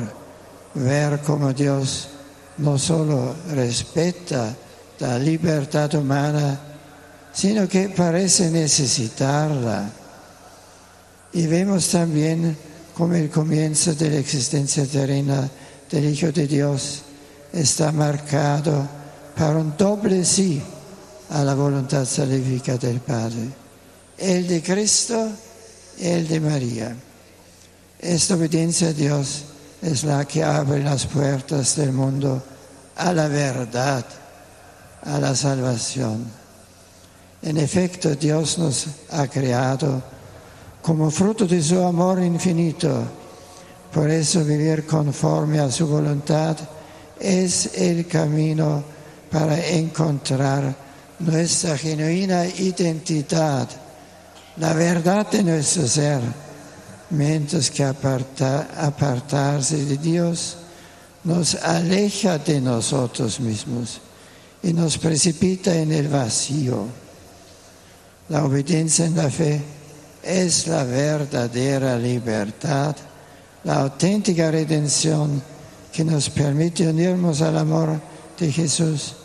[0.73, 2.09] ver cómo Dios
[2.57, 4.55] no solo respeta
[4.99, 6.59] la libertad humana,
[7.33, 9.89] sino que parece necesitarla.
[11.33, 12.57] Y vemos también
[12.93, 15.49] cómo el comienzo de la existencia terrena
[15.91, 17.01] del Hijo de Dios
[17.51, 18.87] está marcado
[19.35, 20.61] por un doble sí
[21.29, 23.65] a la voluntad salvífica del Padre
[24.17, 25.29] el de Cristo
[25.97, 26.95] y el de María.
[27.99, 29.43] Esta obediencia a Dios
[29.82, 32.41] es la que abre las puertas del mundo
[32.95, 34.05] a la verdad,
[35.03, 36.26] a la salvación.
[37.41, 40.01] En efecto, Dios nos ha creado
[40.82, 43.03] como fruto de su amor infinito.
[43.93, 46.57] Por eso vivir conforme a su voluntad
[47.19, 48.84] es el camino
[49.32, 50.76] para encontrar
[51.19, 53.67] nuestra genuina identidad,
[54.57, 56.21] la verdad de nuestro ser,
[57.09, 60.57] mientras que apartarse de Dios
[61.23, 63.99] nos aleja de nosotros mismos
[64.63, 66.85] y nos precipita en el vacío.
[68.29, 69.61] La obediencia en la fe
[70.23, 72.95] es la verdadera libertad,
[73.63, 75.41] la auténtica redención
[75.91, 77.99] que nos permite unirnos al amor
[78.39, 79.15] de Jesús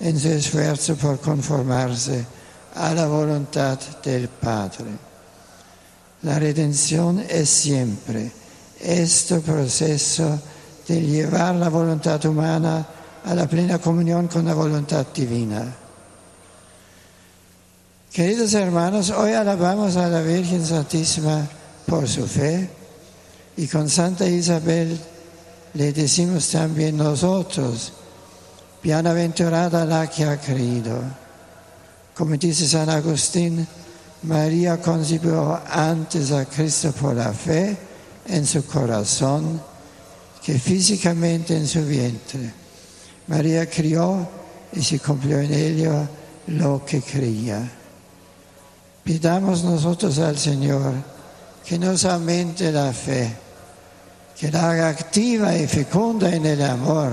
[0.00, 2.24] en su esfuerzo por conformarse
[2.74, 5.13] a la voluntad del Padre.
[6.24, 8.32] La redención es siempre
[8.80, 10.40] este proceso
[10.88, 12.86] de llevar la voluntad humana
[13.26, 15.76] a la plena comunión con la voluntad divina.
[18.10, 21.46] Queridos hermanos, hoy alabamos a la Virgen Santísima
[21.86, 22.70] por su fe
[23.58, 24.98] y con Santa Isabel
[25.74, 27.92] le decimos también nosotros,
[28.82, 31.02] bienaventurada la que ha creído.
[32.14, 33.66] Como dice San Agustín,
[34.24, 37.76] María concibió antes a Cristo por la fe
[38.26, 39.60] en su corazón
[40.42, 42.52] que físicamente en su vientre.
[43.26, 44.26] María crió
[44.72, 46.08] y se cumplió en ello
[46.46, 47.70] lo que creía.
[49.02, 50.92] Pidamos nosotros al Señor
[51.66, 53.44] que nos aumente la fe
[54.38, 57.12] que la haga activa y fecunda en el amor.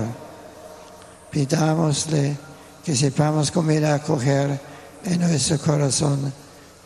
[1.30, 2.36] Pidámosle
[2.84, 4.58] que sepamos cómo ir a acoger
[5.04, 6.32] en nuestro corazón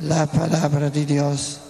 [0.00, 1.60] la palabra de Dios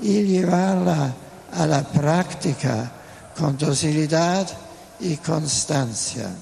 [0.00, 1.14] y llevarla
[1.52, 2.92] a la práctica
[3.38, 4.46] con docilidad
[5.00, 6.34] y constancia.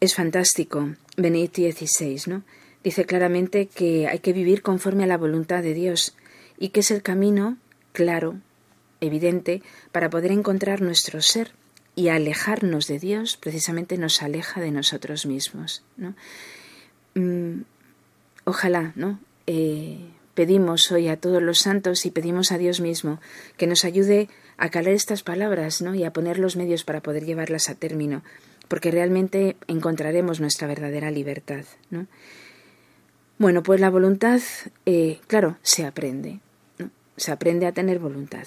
[0.00, 0.94] Es fantástico.
[1.16, 2.42] Benedicto XVI, ¿no?
[2.84, 6.14] Dice claramente que hay que vivir conforme a la voluntad de Dios
[6.58, 7.56] y que es el camino
[7.92, 8.36] claro
[9.00, 9.62] evidente
[9.92, 11.52] para poder encontrar nuestro ser
[11.94, 15.82] y alejarnos de Dios precisamente nos aleja de nosotros mismos.
[15.96, 16.14] ¿no?
[17.14, 17.62] Mm,
[18.44, 19.18] ojalá, ¿no?
[19.50, 19.96] Eh,
[20.34, 23.18] pedimos hoy a todos los santos y pedimos a Dios mismo
[23.56, 24.28] que nos ayude
[24.58, 25.94] a calar estas palabras ¿no?
[25.94, 28.22] y a poner los medios para poder llevarlas a término,
[28.68, 31.64] porque realmente encontraremos nuestra verdadera libertad.
[31.88, 32.06] ¿no?
[33.38, 34.42] Bueno, pues la voluntad,
[34.84, 36.40] eh, claro, se aprende.
[37.16, 38.46] Se aprende a tener voluntad.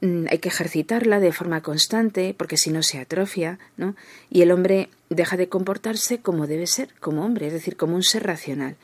[0.00, 3.96] Mm, hay que ejercitarla de forma constante, porque si no se atrofia, ¿no?
[4.30, 8.02] Y el hombre deja de comportarse como debe ser, como hombre, es decir, como un
[8.02, 8.76] ser racional.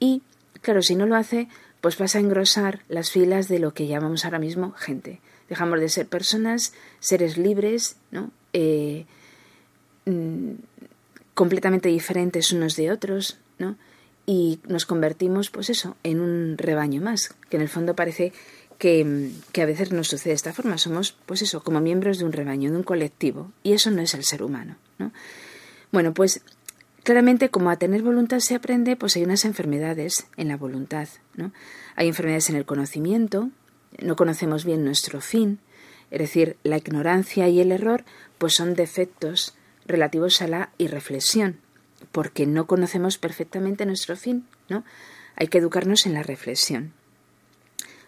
[0.00, 0.22] Y,
[0.60, 1.48] claro, si no lo hace,
[1.80, 5.20] pues pasa a engrosar las filas de lo que llamamos ahora mismo gente.
[5.48, 8.30] Dejamos de ser personas, seres libres, ¿no?
[8.52, 9.06] Eh,
[10.06, 10.52] mm,
[11.34, 13.76] completamente diferentes unos de otros, ¿no?
[14.24, 18.32] Y nos convertimos, pues eso, en un rebaño más, que en el fondo parece
[18.78, 20.78] que, a veces nos sucede de esta forma.
[20.78, 24.14] Somos, pues eso, como miembros de un rebaño, de un colectivo, y eso no es
[24.14, 24.76] el ser humano.
[24.98, 25.12] ¿no?
[25.92, 26.42] Bueno, pues
[27.06, 31.06] claramente como a tener voluntad se aprende, pues hay unas enfermedades en la voluntad.
[31.36, 31.52] ¿no?
[31.94, 33.50] Hay enfermedades en el conocimiento,
[34.02, 35.60] no conocemos bien nuestro fin,
[36.10, 38.04] es decir, la ignorancia y el error,
[38.38, 39.54] pues son defectos
[39.86, 41.60] relativos a la irreflexión,
[42.10, 44.82] porque no conocemos perfectamente nuestro fin, ¿no?
[45.36, 46.92] Hay que educarnos en la reflexión.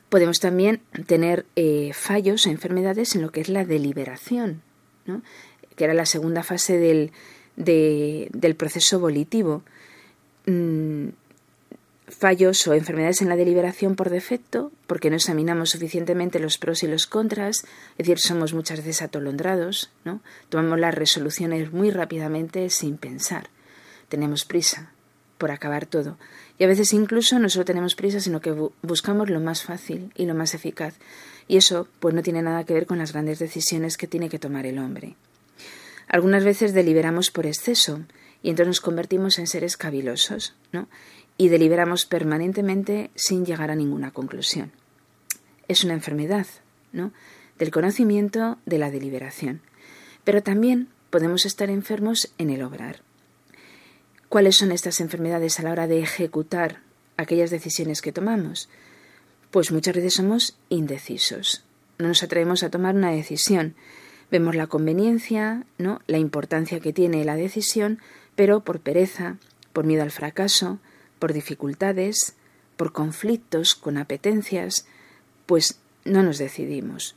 [0.08, 4.60] Podemos también tener eh, fallos o enfermedades en lo que es la deliberación,
[5.06, 5.22] ¿no?
[5.76, 7.12] que era la segunda fase del,
[7.58, 9.62] del proceso volitivo.
[10.46, 11.08] Mm,
[12.08, 16.86] fallos o enfermedades en la deliberación por defecto, porque no examinamos suficientemente los pros y
[16.86, 20.20] los contras, es decir, somos muchas veces atolondrados, ¿no?
[20.48, 23.50] tomamos las resoluciones muy rápidamente sin pensar,
[24.08, 24.92] tenemos prisa
[25.36, 26.18] por acabar todo.
[26.58, 28.50] Y a veces incluso no solo tenemos prisa, sino que
[28.82, 30.94] buscamos lo más fácil y lo más eficaz.
[31.46, 34.40] Y eso pues no tiene nada que ver con las grandes decisiones que tiene que
[34.40, 35.14] tomar el hombre.
[36.08, 38.00] Algunas veces deliberamos por exceso
[38.42, 40.88] y entonces nos convertimos en seres cavilosos, ¿no?
[41.36, 44.72] Y deliberamos permanentemente sin llegar a ninguna conclusión.
[45.68, 46.46] Es una enfermedad,
[46.92, 47.12] ¿no?
[47.58, 49.60] Del conocimiento de la deliberación.
[50.24, 53.02] Pero también podemos estar enfermos en el obrar.
[54.28, 56.80] ¿Cuáles son estas enfermedades a la hora de ejecutar
[57.16, 58.68] aquellas decisiones que tomamos?
[59.50, 61.64] Pues muchas veces somos indecisos.
[61.98, 63.74] No nos atrevemos a tomar una decisión.
[64.30, 66.00] Vemos la conveniencia, ¿no?
[66.06, 67.98] la importancia que tiene la decisión,
[68.34, 69.36] pero por pereza,
[69.72, 70.78] por miedo al fracaso,
[71.18, 72.34] por dificultades,
[72.76, 74.86] por conflictos con apetencias,
[75.46, 77.16] pues no nos decidimos.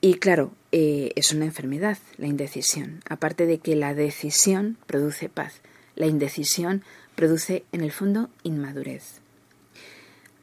[0.00, 3.00] Y claro, eh, es una enfermedad, la indecisión.
[3.08, 5.62] Aparte de que la decisión produce paz,
[5.96, 6.82] la indecisión
[7.14, 9.20] produce, en el fondo, inmadurez.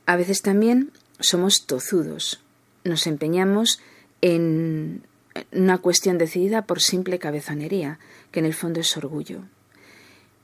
[0.06, 2.42] A veces también somos tozudos,
[2.84, 3.80] nos empeñamos
[4.22, 5.04] en
[5.52, 8.00] una cuestión decidida por simple cabezonería,
[8.32, 9.42] que en el fondo es orgullo.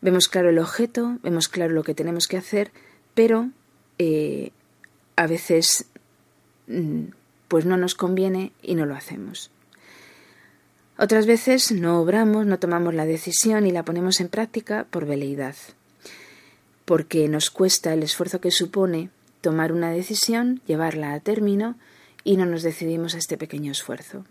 [0.02, 2.72] Vemos claro el objeto, vemos claro lo que tenemos que hacer,
[3.14, 3.50] pero
[3.98, 4.52] eh,
[5.16, 5.86] a veces
[6.68, 7.06] mm,
[7.48, 9.52] pues no nos conviene y no lo hacemos.
[11.00, 15.56] Otras veces no obramos, no tomamos la decisión y la ponemos en práctica por veleidad,
[16.86, 19.10] porque nos cuesta el esfuerzo que supone
[19.42, 21.76] tomar una decisión, llevarla a término
[22.24, 24.26] y no nos decidimos a este pequeño esfuerzo.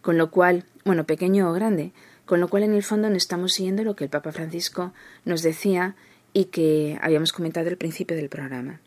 [0.00, 1.92] Con lo cual, bueno, pequeño o grande,
[2.24, 4.92] con lo cual en el fondo no estamos siguiendo lo que el Papa Francisco
[5.24, 5.94] nos decía
[6.32, 8.80] y que habíamos comentado al principio del programa.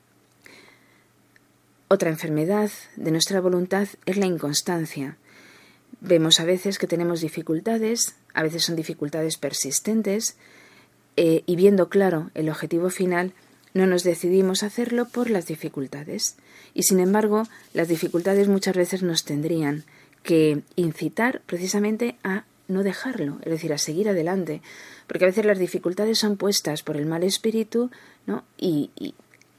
[1.88, 5.18] Otra enfermedad de nuestra voluntad es la inconstancia.
[6.02, 10.36] Vemos a veces que tenemos dificultades, a veces son dificultades persistentes,
[11.18, 13.34] eh, y viendo claro el objetivo final,
[13.76, 16.38] no nos decidimos a hacerlo por las dificultades.
[16.74, 19.84] Y sin embargo, las dificultades muchas veces nos tendrían
[20.24, 24.62] que incitar precisamente a no dejarlo, es decir, a seguir adelante,
[25.08, 27.92] porque a veces las dificultades son puestas por el mal espíritu,
[28.26, 28.44] ¿no?
[28.58, 28.90] Y,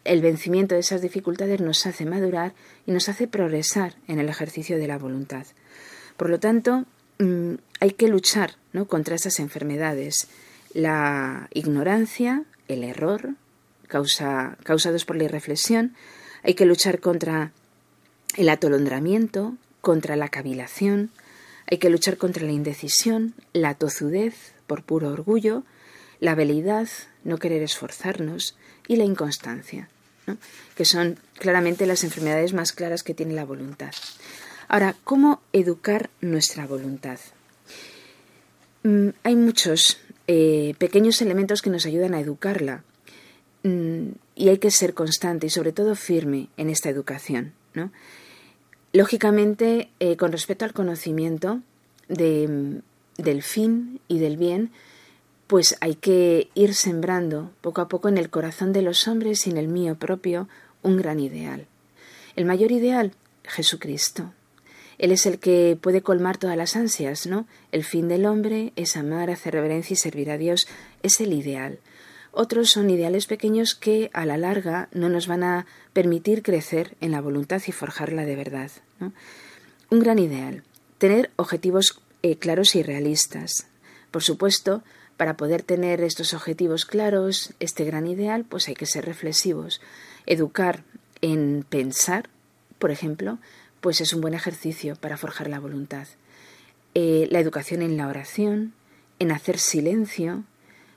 [0.04, 2.54] el vencimiento de esas dificultades nos hace madurar
[2.86, 5.46] y nos hace progresar en el ejercicio de la voluntad.
[6.16, 6.84] Por lo tanto,
[7.18, 8.86] mm, hay que luchar ¿no?
[8.86, 10.28] contra esas enfermedades.
[10.72, 13.34] La ignorancia, el error,
[13.87, 15.95] causa, causados por la irreflexión,
[16.43, 17.53] hay que luchar contra
[18.37, 21.11] el atolondramiento, contra la cavilación,
[21.70, 25.64] hay que luchar contra la indecisión, la tozudez por puro orgullo,
[26.20, 26.89] la veleidad,
[27.24, 28.57] no querer esforzarnos
[28.87, 29.89] y la inconstancia,
[30.76, 33.93] que son claramente las enfermedades más claras que tiene la voluntad.
[34.68, 37.18] Ahora, ¿cómo educar nuestra voluntad?
[38.82, 42.82] Mm, hay muchos eh, pequeños elementos que nos ayudan a educarla
[44.34, 47.52] y hay que ser constante y sobre todo firme en esta educación.
[47.74, 47.90] ¿no?
[48.92, 51.60] Lógicamente, eh, con respecto al conocimiento
[52.08, 52.82] del
[53.42, 54.70] fin y del bien,
[55.46, 59.50] pues hay que ir sembrando poco a poco en el corazón de los hombres y
[59.50, 60.48] en el mío propio
[60.82, 61.66] un gran ideal.
[62.36, 63.12] El mayor ideal,
[63.44, 64.32] Jesucristo.
[64.98, 67.46] Él es el que puede colmar todas las ansias, ¿no?
[67.70, 70.66] El fin del hombre es amar, hacer reverencia y servir a Dios.
[71.02, 71.80] Es el ideal.
[72.39, 75.64] Otros son ideales pequeños que a la larga no nos van a
[75.95, 78.70] permitir crecer en la voluntad y forjarla de verdad.
[79.89, 80.62] Un gran ideal.
[80.99, 83.68] Tener objetivos eh, claros y realistas.
[84.11, 84.82] Por supuesto,
[85.16, 89.80] para poder tener estos objetivos claros, este gran ideal, pues hay que ser reflexivos.
[90.26, 90.84] Educar
[91.22, 92.28] en pensar,
[92.78, 93.39] por ejemplo,
[93.80, 96.07] pues es un buen ejercicio para forjar la voluntad.
[96.93, 98.74] Eh, la educación en la oración,
[99.20, 100.45] en hacer silencio,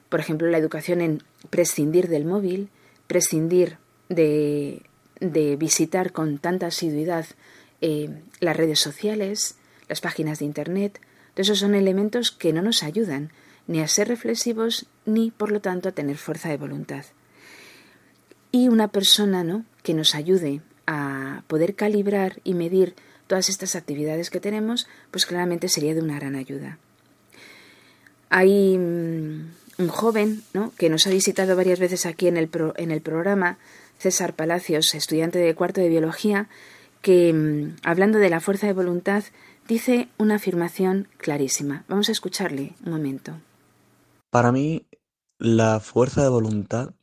[0.09, 2.69] por ejemplo, la educación en prescindir del móvil,
[3.07, 3.77] prescindir
[4.09, 4.83] de,
[5.19, 7.25] de visitar con tanta asiduidad
[7.81, 9.55] eh, las redes sociales,
[9.87, 10.99] las páginas de Internet.
[11.35, 13.31] esos son elementos que no nos ayudan
[13.67, 17.05] ni a ser reflexivos ni, por lo tanto, a tener fuerza de voluntad.
[18.51, 19.63] Y una persona ¿no?
[19.83, 22.95] que nos ayude a poder calibrar y medir
[23.27, 26.79] todas estas actividades que tenemos, pues claramente sería de una gran ayuda.
[28.29, 30.71] Hay mm, un joven ¿no?
[30.77, 33.57] que nos ha visitado varias veces aquí en el, en el programa,
[33.97, 36.49] César Palacios, estudiante de cuarto de biología,
[37.01, 39.23] que, mm, hablando de la fuerza de voluntad,
[39.67, 41.85] dice una afirmación clarísima.
[41.87, 43.39] Vamos a escucharle un momento.
[44.29, 44.85] Para mí,
[45.37, 46.93] la fuerza de voluntad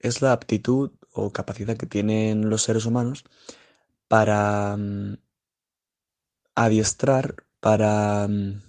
[0.00, 3.24] es la aptitud o capacidad que tienen los seres humanos
[4.08, 5.18] para mm,
[6.54, 8.62] adiestrar, para mm,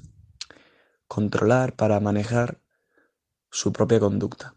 [1.08, 2.60] controlar, para manejar
[3.50, 4.56] su propia conducta.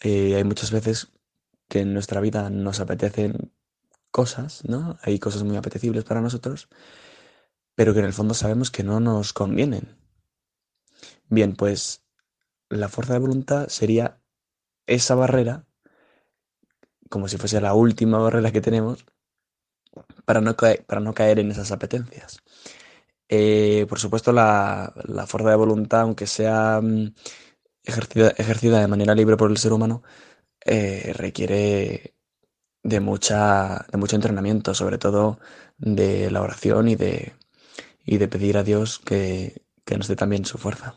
[0.00, 1.08] Eh, hay muchas veces
[1.68, 3.52] que en nuestra vida nos apetecen
[4.10, 4.98] cosas, ¿no?
[5.02, 6.68] Hay cosas muy apetecibles para nosotros,
[7.74, 9.96] pero que en el fondo sabemos que no nos convienen.
[11.28, 12.02] Bien, pues
[12.68, 14.20] la fuerza de voluntad sería
[14.86, 15.66] esa barrera,
[17.10, 19.04] como si fuese la última barrera que tenemos,
[20.24, 22.42] para no caer, para no caer en esas apetencias.
[23.28, 26.80] Eh, por supuesto, la, la, fuerza de voluntad, aunque sea
[27.86, 30.02] mm, ejercida, de manera libre por el ser humano,
[30.64, 32.14] eh, requiere
[32.82, 35.38] de, mucha, de mucho entrenamiento, sobre todo
[35.78, 37.34] de la oración y de,
[38.04, 40.94] y de pedir a Dios que, que nos dé también su fuerza.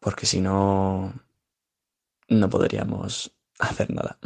[0.00, 1.14] Porque si no,
[2.28, 4.18] no podríamos hacer nada.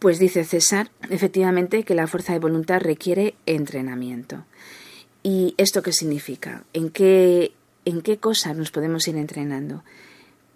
[0.00, 4.46] Pues dice César, efectivamente, que la fuerza de voluntad requiere entrenamiento.
[5.22, 6.64] ¿Y esto qué significa?
[6.72, 7.52] ¿En qué,
[7.84, 9.84] en qué cosas nos podemos ir entrenando?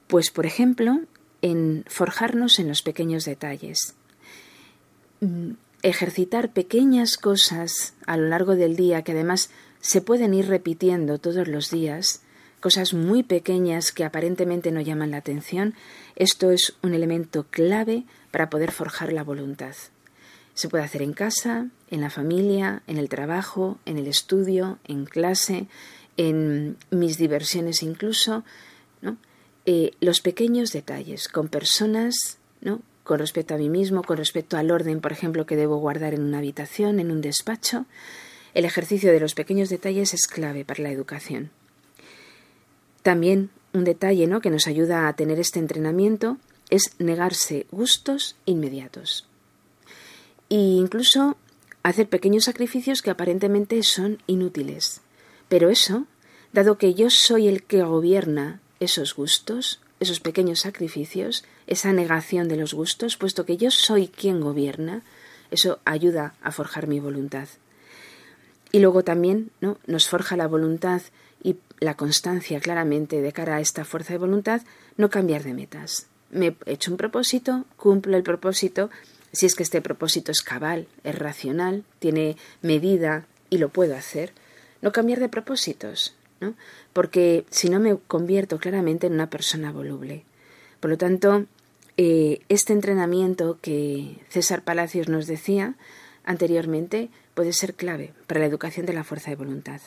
[0.06, 1.00] Pues, por ejemplo,
[1.42, 3.94] en forjarnos en los pequeños detalles.
[5.20, 5.52] Mm,
[5.82, 9.50] ejercitar pequeñas cosas a lo largo del día que además
[9.80, 12.22] se pueden ir repitiendo todos los días,
[12.60, 15.74] cosas muy pequeñas que aparentemente no llaman la atención,
[16.16, 19.74] esto es un elemento clave para poder forjar la voluntad.
[20.54, 25.04] Se puede hacer en casa, en la familia, en el trabajo, en el estudio, en
[25.04, 25.66] clase,
[26.16, 28.44] en mis diversiones incluso,
[29.02, 29.18] ¿no?
[29.66, 32.82] Eh, los pequeños detalles con personas, ¿no?
[33.02, 36.22] con respecto a mí mismo, con respecto al orden, por ejemplo, que debo guardar en
[36.22, 37.86] una habitación, en un despacho,
[38.54, 41.50] el ejercicio de los pequeños detalles es clave para la educación.
[43.02, 44.40] También un detalle ¿no?
[44.40, 46.38] que nos ayuda a tener este entrenamiento
[46.70, 49.26] es negarse gustos inmediatos.
[50.48, 51.36] E incluso
[51.82, 55.02] hacer pequeños sacrificios que aparentemente son inútiles.
[55.48, 56.06] Pero eso,
[56.52, 62.56] dado que yo soy el que gobierna esos gustos, esos pequeños sacrificios, esa negación de
[62.56, 65.02] los gustos, puesto que yo soy quien gobierna,
[65.50, 67.48] eso ayuda a forjar mi voluntad.
[68.72, 69.78] Y luego también ¿no?
[69.86, 71.02] nos forja la voluntad
[71.42, 74.62] y la constancia claramente de cara a esta fuerza de voluntad,
[74.96, 76.06] no cambiar de metas.
[76.30, 78.90] Me he hecho un propósito, cumplo el propósito,
[79.32, 84.32] si es que este propósito es cabal, es racional, tiene medida y lo puedo hacer.
[84.80, 86.14] No cambiar de propósitos,
[86.92, 90.24] porque si no me convierto claramente en una persona voluble.
[90.80, 91.46] Por lo tanto,
[91.96, 95.74] eh, este entrenamiento que César Palacios nos decía
[96.24, 99.80] anteriormente puede ser clave para la educación de la fuerza de voluntad.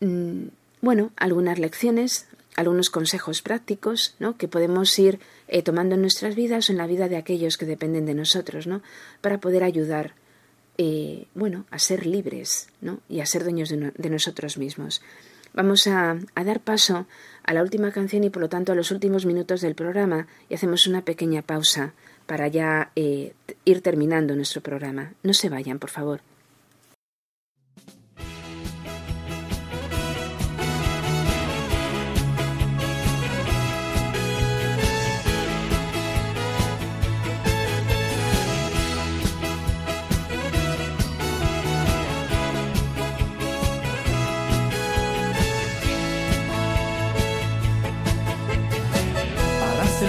[0.00, 0.48] Mm,
[0.82, 4.36] bueno, algunas lecciones, algunos consejos prácticos ¿no?
[4.36, 7.66] que podemos ir eh, tomando en nuestras vidas o en la vida de aquellos que
[7.66, 8.82] dependen de nosotros, ¿no?
[9.20, 10.14] para poder ayudar
[10.78, 13.00] eh, bueno, a ser libres ¿no?
[13.08, 15.02] y a ser dueños de, nosotros mismos.
[15.54, 17.06] Vamos a, dar paso
[17.42, 20.54] a la última canción y por lo tanto a los últimos minutos del programa y
[20.54, 21.94] hacemos una pequeña pausa
[22.26, 23.32] para ya eh,
[23.64, 25.12] ir terminando nuestro programa.
[25.22, 26.20] No se vayan, por favor.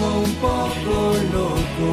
[0.00, 1.88] Un poco loco.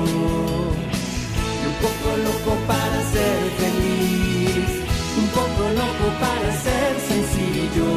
[1.67, 4.69] Un poco loco para ser feliz.
[5.17, 7.89] Un poco loco para ser sencillo.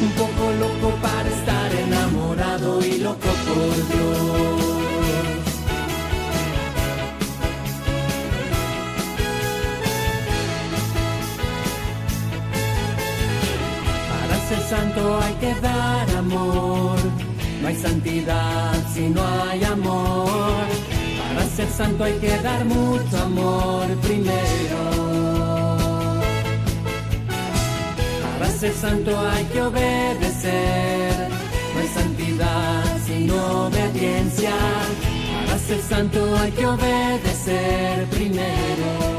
[0.00, 4.62] Un poco loco para estar enamorado y loco por Dios.
[14.10, 16.95] Para ser santo hay que dar amor.
[17.66, 20.28] No hay santidad si no hay amor.
[21.18, 24.78] Para ser santo hay que dar mucho amor primero.
[28.38, 31.28] Para ser santo hay que obedecer.
[31.74, 34.54] No hay santidad sino obediencia.
[35.46, 39.15] Para ser santo hay que obedecer primero.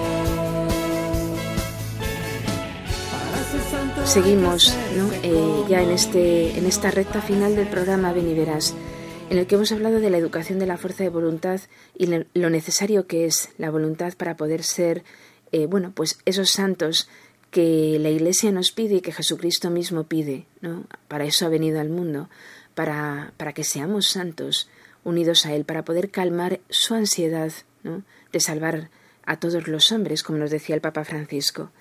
[4.08, 5.12] Seguimos ¿no?
[5.22, 9.74] eh, ya en, este, en esta recta final del programa Ven en el que hemos
[9.74, 11.60] hablado de la educación de la fuerza de voluntad
[11.93, 15.03] y lo necesario que es la voluntad para poder ser,
[15.51, 17.10] eh, bueno, pues esos santos
[17.51, 20.86] que la Iglesia nos pide y que Jesucristo mismo pide, ¿no?
[21.10, 22.30] Para eso ha venido al mundo,
[22.76, 24.70] para, para que seamos santos,
[25.03, 27.51] unidos a Él, para poder calmar su ansiedad,
[27.84, 28.03] ¿no?
[28.32, 28.89] De salvar
[29.26, 31.72] a todos los hombres, como nos decía el Papa Francisco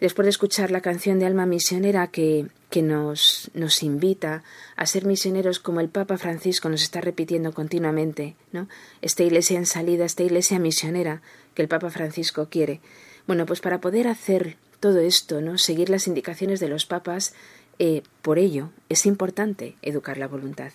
[0.00, 4.42] después de escuchar la canción de Alma Misionera que, que nos, nos invita
[4.76, 8.68] a ser misioneros como el Papa Francisco nos está repitiendo continuamente, ¿no?
[9.02, 11.22] Esta iglesia en salida, esta iglesia misionera
[11.54, 12.80] que el Papa Francisco quiere.
[13.26, 15.58] Bueno, pues para poder hacer todo esto, ¿no?
[15.58, 17.34] Seguir las indicaciones de los papas,
[17.78, 20.72] eh, por ello es importante educar la voluntad.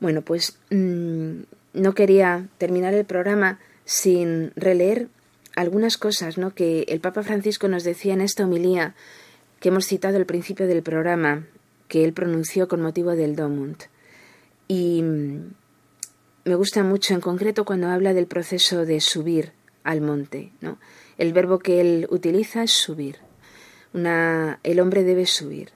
[0.00, 1.42] Bueno, pues mmm,
[1.72, 5.08] no quería terminar el programa sin releer
[5.56, 6.54] algunas cosas ¿no?
[6.54, 8.94] que el Papa Francisco nos decía en esta homilía
[9.60, 11.46] que hemos citado al principio del programa,
[11.88, 13.76] que él pronunció con motivo del Domund.
[14.68, 15.54] Y mm,
[16.44, 19.52] me gusta mucho en concreto cuando habla del proceso de subir
[19.84, 20.52] al monte.
[20.60, 20.78] ¿no?
[21.18, 23.16] El verbo que él utiliza es subir.
[23.94, 25.70] El hombre debe subir.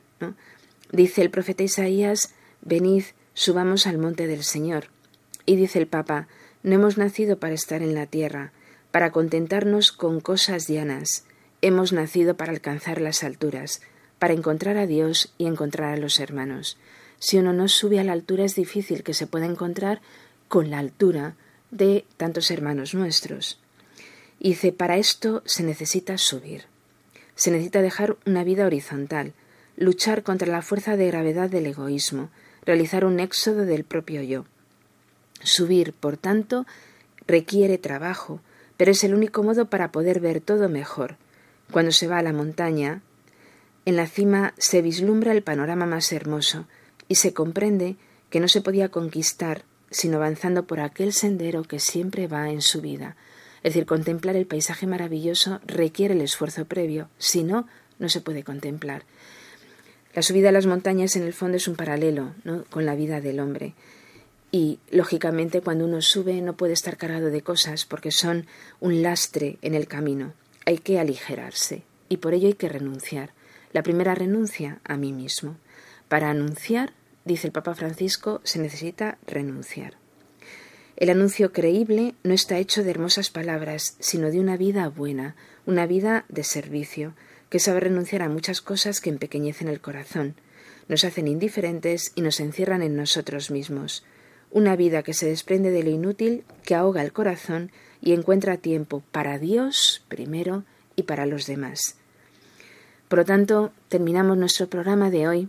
[0.91, 3.05] Dice el profeta Isaías, venid,
[3.35, 4.87] subamos al monte del Señor.
[5.47, 6.27] Y dice el Papa,
[6.63, 8.53] no hemos nacido para estar en la tierra,
[8.91, 11.25] para contentarnos con cosas llanas.
[11.61, 13.83] Hemos nacido para alcanzar las alturas,
[14.19, 16.79] para encontrar a Dios y encontrar a los hermanos.
[17.19, 20.01] Si uno no sube a la altura es difícil que se pueda encontrar
[20.49, 21.35] con la altura
[21.71, 23.61] de tantos hermanos nuestros.
[24.41, 26.65] Y dice, para esto se necesita subir.
[27.35, 29.33] Se necesita dejar una vida horizontal,
[29.77, 32.31] luchar contra la fuerza de gravedad del egoísmo,
[32.65, 34.45] realizar un éxodo del propio yo.
[35.43, 36.67] Subir, por tanto,
[37.27, 38.41] requiere trabajo,
[38.79, 41.17] pero es el único modo para poder ver todo mejor.
[41.71, 43.03] Cuando se va a la montaña,
[43.85, 46.67] en la cima se vislumbra el panorama más hermoso
[47.09, 47.97] y se comprende
[48.31, 52.81] que no se podía conquistar sino avanzando por aquel sendero que siempre va en su
[52.81, 53.17] vida.
[53.63, 57.67] Es decir, contemplar el paisaje maravilloso requiere el esfuerzo previo, si no,
[57.99, 59.05] no se puede contemplar.
[60.15, 62.35] La subida a las montañas en el fondo es un paralelo
[62.71, 63.75] con la vida del hombre.
[64.51, 68.47] Y, lógicamente, cuando uno sube no puede estar cargado de cosas porque son
[68.81, 70.33] un lastre en el camino.
[70.65, 73.33] Hay que aligerarse y por ello hay que renunciar.
[73.73, 75.57] La primera renuncia a mí mismo.
[76.09, 76.95] Para anunciar,
[77.27, 79.95] dice el Papa Francisco, se necesita renunciar.
[80.97, 85.37] El anuncio creíble no está hecho de hermosas palabras, sino de una vida buena,
[85.67, 87.15] una vida de servicio,
[87.51, 90.35] que sabe renunciar a muchas cosas que empequeñecen el corazón,
[90.89, 94.05] nos hacen indiferentes y nos encierran en nosotros mismos
[94.51, 97.71] una vida que se desprende de lo inútil, que ahoga el corazón
[98.01, 100.65] y encuentra tiempo para Dios primero
[100.97, 101.97] y para los demás.
[103.09, 105.49] Por lo tanto, terminamos nuestro programa de hoy,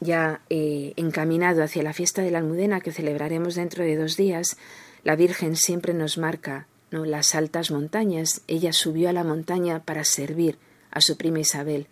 [0.00, 4.56] ya eh, encaminado hacia la fiesta de la Almudena que celebraremos dentro de dos días.
[5.04, 7.04] La Virgen siempre nos marca ¿no?
[7.04, 8.42] las altas montañas.
[8.48, 10.58] Ella subió a la montaña para servir
[10.90, 11.86] a su prima Isabel.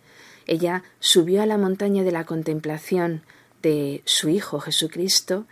[0.45, 3.21] Ella subió a la montaña de la contemplación
[3.61, 5.45] de su Hijo Jesucristo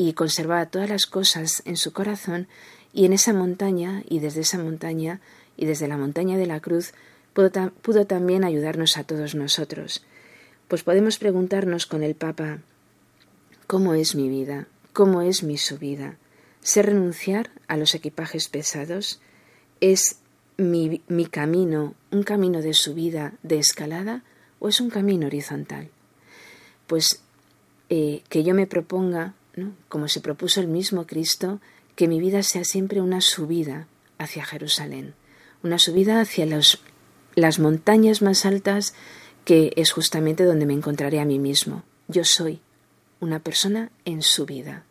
[0.00, 2.48] y conservaba todas las cosas en su corazón
[2.94, 5.20] y en esa montaña y desde esa montaña
[5.58, 6.94] y desde la montaña de la cruz
[7.34, 10.02] pudo, también ayudarnos a todos nosotros.
[10.68, 12.60] Pues podemos preguntarnos con el Papa
[13.66, 14.68] ¿Cómo es mi vida?
[14.94, 16.16] ¿Cómo es mi subida?
[16.62, 19.20] ¿Sé renunciar a los equipajes pesados?
[19.82, 20.16] ¿Es
[20.56, 24.22] mi, mi, camino un camino de subida, de escalada,
[24.60, 25.90] o es un camino horizontal?
[26.86, 27.22] Pues
[27.90, 29.34] eh, que yo me proponga
[29.88, 31.60] como se propuso el mismo Cristo,
[31.96, 33.86] que mi vida sea siempre una subida
[34.18, 35.14] hacia Jerusalén,
[35.62, 38.94] una subida hacia las montañas más altas
[39.44, 41.82] que es justamente donde me encontraré a mí mismo.
[42.08, 42.60] Yo soy
[43.20, 44.84] una persona en su vida.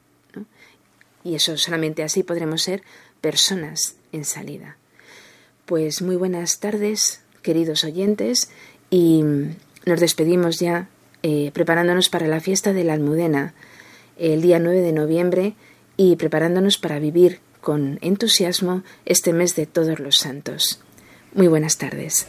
[1.24, 2.84] Y eso solamente así podremos ser
[3.22, 4.78] personas en salida.
[5.66, 8.50] Pues muy buenas tardes, queridos oyentes,
[8.90, 9.24] y
[9.86, 10.90] nos despedimos ya
[11.22, 13.54] eh, preparándonos para la fiesta de la Almudena
[14.20, 15.56] el día 9 de noviembre
[15.98, 20.82] y preparándonos para vivir con entusiasmo este mes de todos los santos.
[21.34, 22.28] Muy buenas tardes.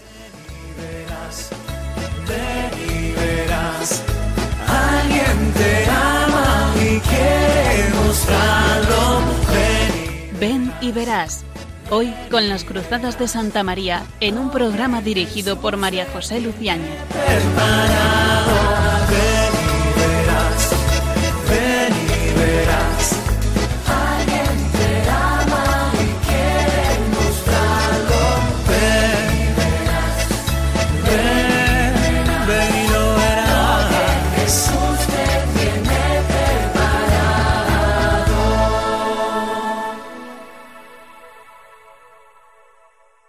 [10.40, 11.44] Ven y verás.
[11.90, 16.84] Hoy con las Cruzadas de Santa María en un programa dirigido por María José Luciano.